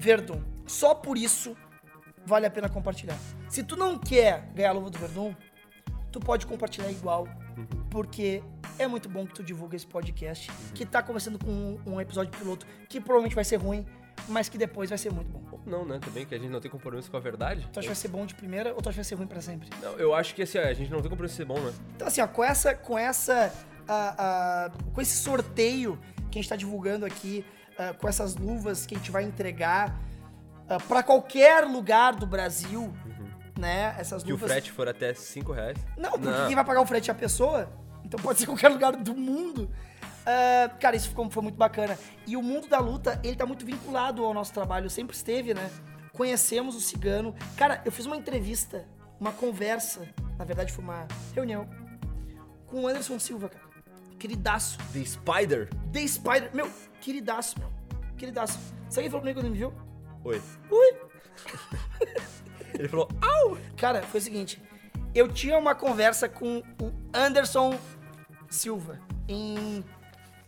[0.04, 0.42] Verdun.
[0.68, 1.56] Só por isso
[2.26, 3.18] vale a pena compartilhar.
[3.48, 5.34] Se tu não quer ganhar a luva do Verdun,
[6.12, 7.26] tu pode compartilhar igual,
[7.90, 8.44] porque
[8.78, 12.38] é muito bom que tu divulga esse podcast, que tá começando com um, um episódio
[12.38, 13.86] piloto que provavelmente vai ser ruim,
[14.28, 15.42] mas que depois vai ser muito bom.
[15.54, 16.00] Ou Não, né?
[16.00, 17.62] Também que a gente não tem compromisso com a verdade.
[17.72, 19.28] Tu acha que vai ser bom de primeira ou tu acha que vai ser ruim
[19.28, 19.70] pra sempre?
[19.82, 21.74] Não, eu acho que assim, a gente não tem compromisso de ser bom, né?
[21.96, 22.76] Então, assim, ó, com essa.
[22.76, 23.54] Com essa.
[23.88, 25.98] ah, ah, com esse sorteio
[26.30, 27.46] que a gente tá divulgando aqui,
[27.90, 29.96] ah, com essas luvas que a gente vai entregar
[30.70, 32.94] ah, pra qualquer lugar do Brasil,
[33.58, 33.96] né?
[33.98, 34.52] Essas Que o luvas.
[34.52, 35.78] frete for até 5 reais.
[35.98, 37.70] Não, porque quem vai pagar o frete é a pessoa.
[38.04, 39.70] Então pode ser qualquer lugar do mundo.
[40.26, 41.98] Ah, cara, isso ficou, foi muito bacana.
[42.26, 44.90] E o mundo da luta, ele tá muito vinculado ao nosso trabalho.
[44.90, 45.70] Sempre esteve, né?
[46.14, 47.36] Conhecemos o Cigano.
[47.58, 48.86] Cara, eu fiz uma entrevista,
[49.20, 50.08] uma conversa.
[50.38, 51.68] Na verdade, foi uma reunião
[52.68, 53.73] com o Anderson Silva, cara.
[54.24, 54.78] Queridaço.
[54.94, 55.70] The Spider.
[55.92, 56.50] The Spider.
[56.54, 56.72] Meu,
[57.02, 57.70] queridaço, meu.
[58.16, 58.58] Queridaço.
[58.90, 59.74] Sabe quem falou comigo quando me viu?
[60.24, 60.42] Oi.
[60.72, 60.94] Ui.
[62.74, 63.58] Ele falou, au!
[63.76, 64.64] Cara, foi o seguinte.
[65.14, 67.78] Eu tinha uma conversa com o Anderson
[68.50, 68.98] Silva,
[69.28, 69.84] em.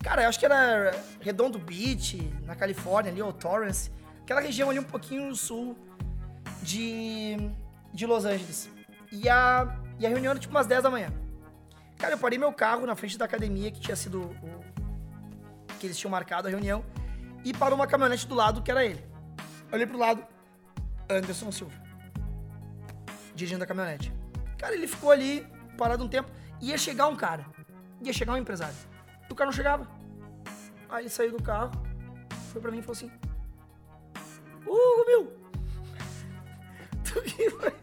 [0.01, 3.91] Cara, eu acho que era Redondo Beach, na Califórnia, ali, ou Torrance.
[4.21, 5.77] Aquela região ali um pouquinho no sul
[6.63, 7.35] de,
[7.93, 8.69] de Los Angeles.
[9.11, 11.24] E a, e a reunião era tipo umas 10 da manhã.
[11.97, 14.65] Cara, eu parei meu carro na frente da academia, que tinha sido o,
[15.79, 16.83] que eles tinham marcado a reunião,
[17.43, 19.03] e parou uma caminhonete do lado, que era ele.
[19.71, 20.25] Olhei pro lado,
[21.09, 21.73] Anderson Silva,
[23.33, 24.13] dirigindo a caminhonete.
[24.57, 26.29] Cara, ele ficou ali, parado um tempo,
[26.61, 27.45] ia chegar um cara,
[28.01, 28.75] ia chegar um empresário.
[29.29, 29.87] E o cara não chegava.
[30.89, 31.71] Aí ele saiu do carro,
[32.51, 33.11] foi pra mim e falou assim,
[34.65, 35.31] Ô, meu,
[37.03, 37.73] tu que vai,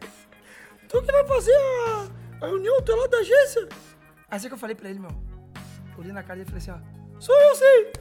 [0.88, 2.08] tu que vai fazer a,
[2.40, 3.68] a reunião, tu é lá da agência?
[4.32, 5.10] Aí assim que eu falei pra ele, meu,
[5.98, 6.84] olhei na cara dele e falei assim,
[7.16, 7.92] ó, sou eu sim!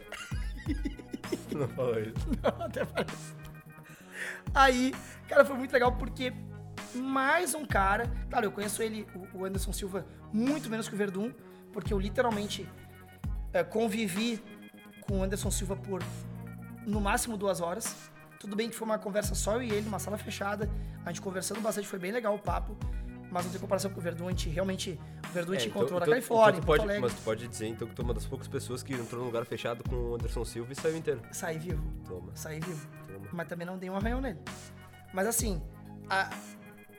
[1.57, 2.13] Não falou isso.
[2.41, 3.33] Não, até parece.
[4.55, 4.93] Aí,
[5.27, 6.33] cara, foi muito legal porque
[6.95, 8.09] mais um cara.
[8.29, 11.31] Claro, eu conheço ele, o- o Anderson Silva, muito menos que o Verdun,
[11.73, 12.65] porque eu literalmente
[13.51, 14.41] é, convivi
[15.01, 16.01] com o Anderson Silva por
[16.87, 18.09] no máximo duas horas.
[18.39, 20.69] Tudo bem que foi uma conversa só eu e ele, numa sala fechada.
[21.05, 22.77] A gente conversando bastante, foi bem legal o papo.
[23.31, 24.99] Mas não tem comparação com o Verdun, a gente realmente.
[25.29, 26.99] O Verdun a gente É, encontrou na então- Califórnia, então pode.
[26.99, 29.27] Mas tu pode dizer então que tu é uma das poucas pessoas que entrou num
[29.27, 31.21] lugar fechado com o Anderson Silva e saiu inteiro.
[31.31, 31.81] Saí vivo.
[32.05, 32.85] Toma, Saí vivo.
[33.07, 33.27] toma.
[33.31, 34.39] mas também não dei um arranhão nele.
[35.13, 35.61] Mas assim,
[36.09, 36.29] a-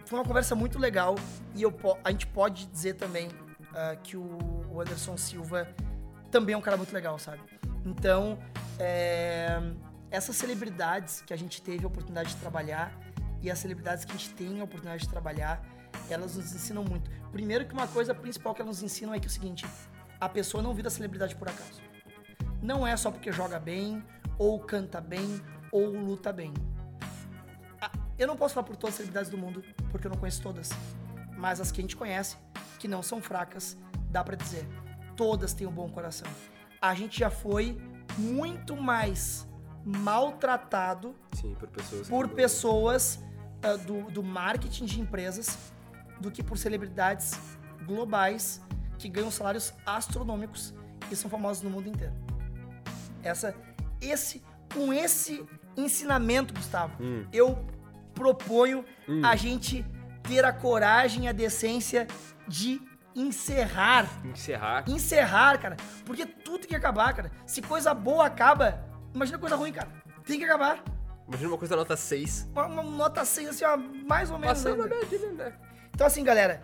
[0.06, 1.14] foi uma conversa muito legal
[1.54, 1.72] e eu,
[2.02, 3.28] a gente pode dizer também
[3.74, 4.38] ah, que o,
[4.70, 5.68] o Anderson Silva
[6.30, 7.42] também é um cara muito legal, sabe?
[7.84, 8.38] Então,
[8.78, 9.60] é,
[10.10, 12.92] essas celebridades que a gente teve a oportunidade de trabalhar
[13.40, 15.62] e as celebridades que a gente tem a oportunidade de trabalhar,
[16.12, 17.10] elas nos ensinam muito.
[17.30, 19.66] Primeiro que uma coisa principal que elas nos ensinam é que é o seguinte,
[20.20, 21.80] a pessoa não vira celebridade por acaso
[22.62, 24.02] não é só porque joga bem,
[24.38, 25.42] ou canta bem,
[25.72, 26.54] ou luta bem.
[27.80, 30.40] Ah, Eu não posso falar por todas as celebridades do mundo, porque eu não conheço
[30.40, 30.70] todas.
[31.36, 32.36] Mas as que a gente conhece,
[32.78, 33.76] que não são fracas,
[34.10, 34.66] dá pra dizer.
[35.16, 36.28] Todas têm um bom coração.
[36.80, 37.76] A gente já foi
[38.16, 39.46] muito mais
[39.84, 42.08] maltratado Sim, por pessoas.
[42.08, 43.20] por pessoas
[43.62, 45.71] ah, do, do marketing de empresas
[46.22, 47.38] do que por celebridades
[47.84, 48.62] globais
[48.98, 50.72] que ganham salários astronômicos
[51.10, 52.14] e são famosos no mundo inteiro.
[53.22, 53.54] Essa,
[54.00, 54.42] esse,
[54.72, 55.44] com esse
[55.76, 57.26] ensinamento, Gustavo, Hum.
[57.32, 57.58] eu
[58.14, 58.84] proponho
[59.24, 59.84] a gente
[60.22, 62.06] ter a coragem e a decência
[62.46, 62.80] de
[63.14, 64.84] encerrar Encerrar.
[64.88, 65.76] encerrar, cara.
[66.04, 67.30] Porque tudo tem que acabar, cara.
[67.46, 69.88] Se coisa boa acaba, imagina coisa ruim, cara.
[70.24, 70.82] Tem que acabar.
[71.28, 72.48] Imagina uma coisa nota 6.
[72.52, 74.58] Uma, uma nota 6, assim, ó, mais ou menos.
[74.62, 74.96] Passando a ainda.
[74.96, 75.52] média, né?
[76.02, 76.60] Então, assim, galera,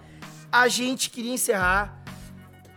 [0.50, 2.02] a gente queria encerrar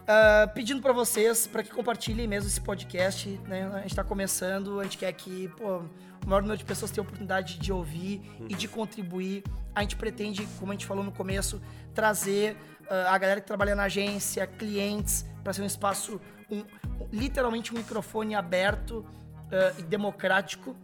[0.08, 3.30] ah, pedindo pra vocês para que compartilhem mesmo esse podcast.
[3.48, 3.68] Né?
[3.74, 5.90] A gente tá começando, a gente quer que pô, o
[6.28, 9.44] maior número de pessoas tenha a oportunidade de ouvir e de contribuir.
[9.74, 11.60] A gente pretende, como a gente falou no começo,
[11.96, 12.56] trazer
[12.88, 16.64] ah, a galera que trabalha na agência, clientes, para ser um espaço, um-
[17.12, 19.04] literalmente um microfone aberto
[19.52, 20.76] ah, e democrático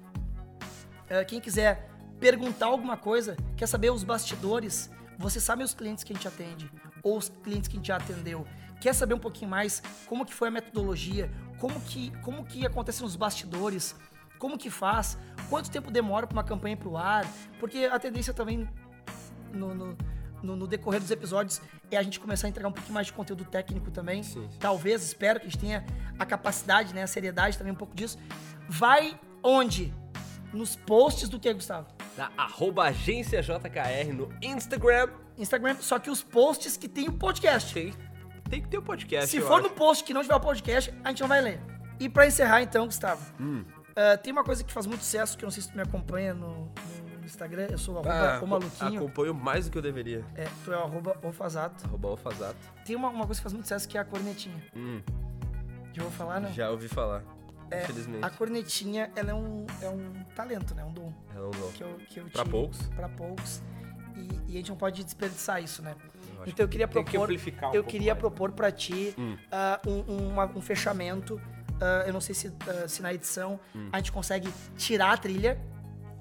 [1.09, 6.13] Uh, quem quiser perguntar alguma coisa, quer saber os bastidores, você sabe os clientes que
[6.13, 6.69] a gente atende,
[7.03, 8.45] ou os clientes que a gente já atendeu,
[8.79, 13.01] quer saber um pouquinho mais como que foi a metodologia, como que, como que acontece
[13.01, 13.95] nos bastidores,
[14.37, 15.17] como que faz,
[15.49, 17.25] quanto tempo demora para uma campanha ir pro ar,
[17.59, 18.69] porque a tendência também
[19.51, 19.97] no, no,
[20.43, 21.59] no- no decorrer dos episódios
[21.89, 24.21] é a gente começar a entregar um pouquinho mais de conteúdo técnico também.
[24.21, 24.57] Sim, sim.
[24.59, 25.83] Talvez, espero que a gente tenha
[26.19, 28.19] a capacidade, né, a seriedade também um pouco disso.
[28.69, 29.91] Vai onde?
[30.53, 31.87] Nos posts do que, Gustavo?
[32.17, 35.09] Na arroba agência JKR no Instagram.
[35.37, 37.73] Instagram, só que os posts que tem o podcast.
[37.73, 37.93] Tem,
[38.49, 39.29] tem que ter o podcast.
[39.29, 39.63] Se for acho.
[39.63, 41.59] no post que não tiver o podcast, a gente não vai ler.
[41.99, 43.63] E pra encerrar então, Gustavo, Hum.
[43.95, 45.81] ah, tem uma coisa que faz muito sucesso, que eu não sei se tu me
[45.83, 46.71] acompanha no,
[47.19, 48.99] no Instagram, eu sou o arroba Ah, o maluquinho.
[48.99, 50.23] Acompanho mais do que eu deveria.
[50.35, 51.85] É, tu é o arroba o fazato.
[51.85, 52.55] Arroba o Fazato.
[52.85, 54.63] Tem uma, uma coisa que faz muito sucesso que é a cornetinha.
[54.75, 55.01] Hum,
[55.93, 56.51] Já vou falar, não?
[56.53, 57.21] já ouvi falar.
[57.71, 58.23] Infelizmente.
[58.25, 60.83] A cornetinha, ela é um, é um talento, né?
[60.83, 61.71] Um dom É um não.
[61.73, 62.87] que eu, que eu Pra tive poucos.
[62.89, 63.61] Pra poucos.
[64.15, 65.95] E, e a gente não pode desperdiçar isso, né?
[66.39, 68.19] Eu Então eu queria que propor, amplificar um eu queria mais.
[68.19, 69.37] propor para ti Hum.
[69.51, 71.39] ah, um, uma- um fechamento.
[71.81, 73.89] ah, eu não sei se, ah, se na edição Hum.
[73.91, 75.59] a gente consegue tirar a trilha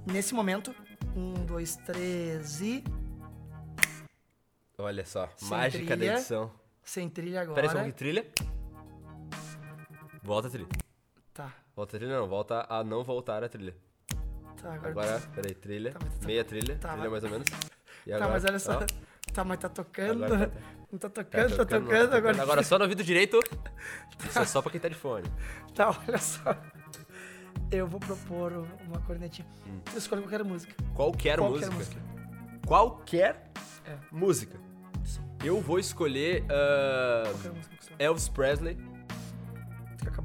[0.07, 0.75] nesse momento.
[1.15, 2.83] Um, dois, três e.
[4.79, 6.13] Olha só, Sem mágica trilha.
[6.13, 6.51] da edição.
[6.85, 7.55] Sem trilha agora.
[7.55, 8.27] Pera aí, só um que trilha.
[10.23, 10.69] Volta a trilha.
[11.77, 13.77] Tá, Volta a trilha não, volta a não voltar a trilha.
[14.63, 14.89] tá, agora.
[14.91, 15.93] Agora, peraí, trilha.
[15.93, 17.47] Tá, tá- meia trilha, tá, trilha mais ou menos.
[18.07, 18.79] E Tá, agora, mas olha só.
[18.83, 18.87] ó,
[19.35, 20.25] Tá, mas tá tocando.
[20.25, 20.61] Agora tá-
[20.91, 22.43] Não tá tá tocando, tá tocando, tocando, tá agora.
[22.43, 23.39] Agora só no ouvido direito.
[24.27, 25.29] Isso é só pra quem tá de fone.
[25.75, 26.57] Tá, olha só.
[27.71, 28.53] Eu vou propor
[28.87, 29.47] uma cornetinha.
[29.67, 29.81] Hum.
[29.85, 30.73] Tu escolhe qualquer música.
[30.95, 32.01] Qualquer, Qualquer música.
[32.01, 32.61] música.
[32.67, 33.51] Qualquer
[33.85, 33.97] É.
[34.11, 34.59] música.
[35.45, 38.79] Eu vou escolher Qualquer música que você Elvis Presley.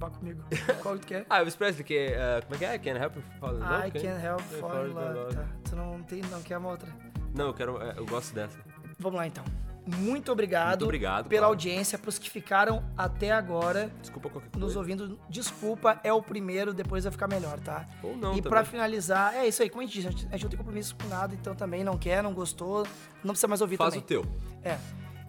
[0.02, 0.44] Acabar comigo?
[0.82, 1.26] Qual que tu quer?
[1.30, 2.38] Ah, Elvis Presley, que é.
[2.38, 2.78] ah, como é que é?
[2.80, 3.88] Can't Help You Fall in Love?
[3.88, 4.02] I Quem?
[4.02, 5.36] can't help É, fall in love.
[5.36, 5.46] Tá.
[5.70, 6.90] Tu não, tem, não quer uma outra?
[7.36, 7.82] Não, eu quero.
[7.82, 8.58] é, Eu gosto dessa.
[9.00, 9.44] Vamos lá então.
[9.84, 11.54] Muito obrigado, Muito obrigado, pela claro.
[11.54, 14.64] audiência, pros que ficaram até agora Desculpa qualquer coisa.
[14.64, 15.20] nos ouvindo.
[15.28, 17.88] Desculpa, é o primeiro, depois vai ficar melhor, tá?
[18.04, 20.32] Ou não, E pra finalizar, é isso aí, como a gente disse, a gente, a
[20.34, 22.86] gente não tem compromisso com nada, então também não quer, não gostou,
[23.24, 24.04] não precisa mais ouvir Faz também.
[24.04, 24.26] o teu.
[24.64, 24.78] É.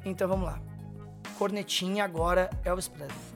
[0.04, 0.60] Então vamos lá.
[1.38, 3.31] Cornetinha agora, Elvis Presley.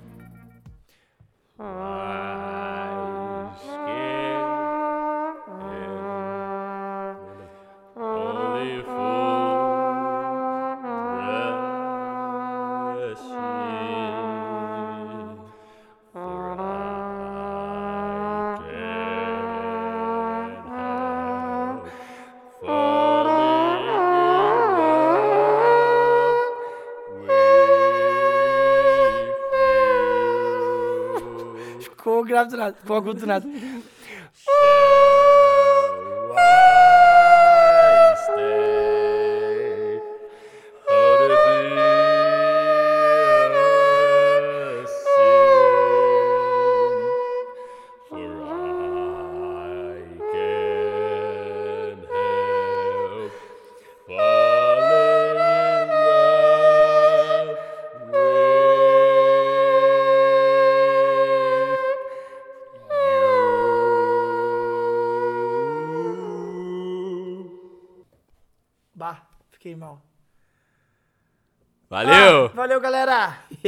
[1.57, 2.36] Ficou
[32.45, 33.49] grave do nada,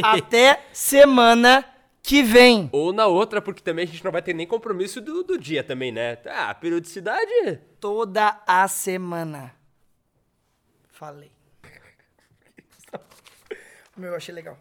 [0.02, 1.64] Até semana
[2.02, 2.68] que vem.
[2.72, 5.62] Ou na outra, porque também a gente não vai ter nem compromisso do, do dia
[5.62, 6.18] também, né?
[6.26, 7.60] Ah, periodicidade.
[7.78, 9.54] Toda a semana.
[10.88, 11.30] Falei.
[13.96, 14.58] Meu, eu achei legal.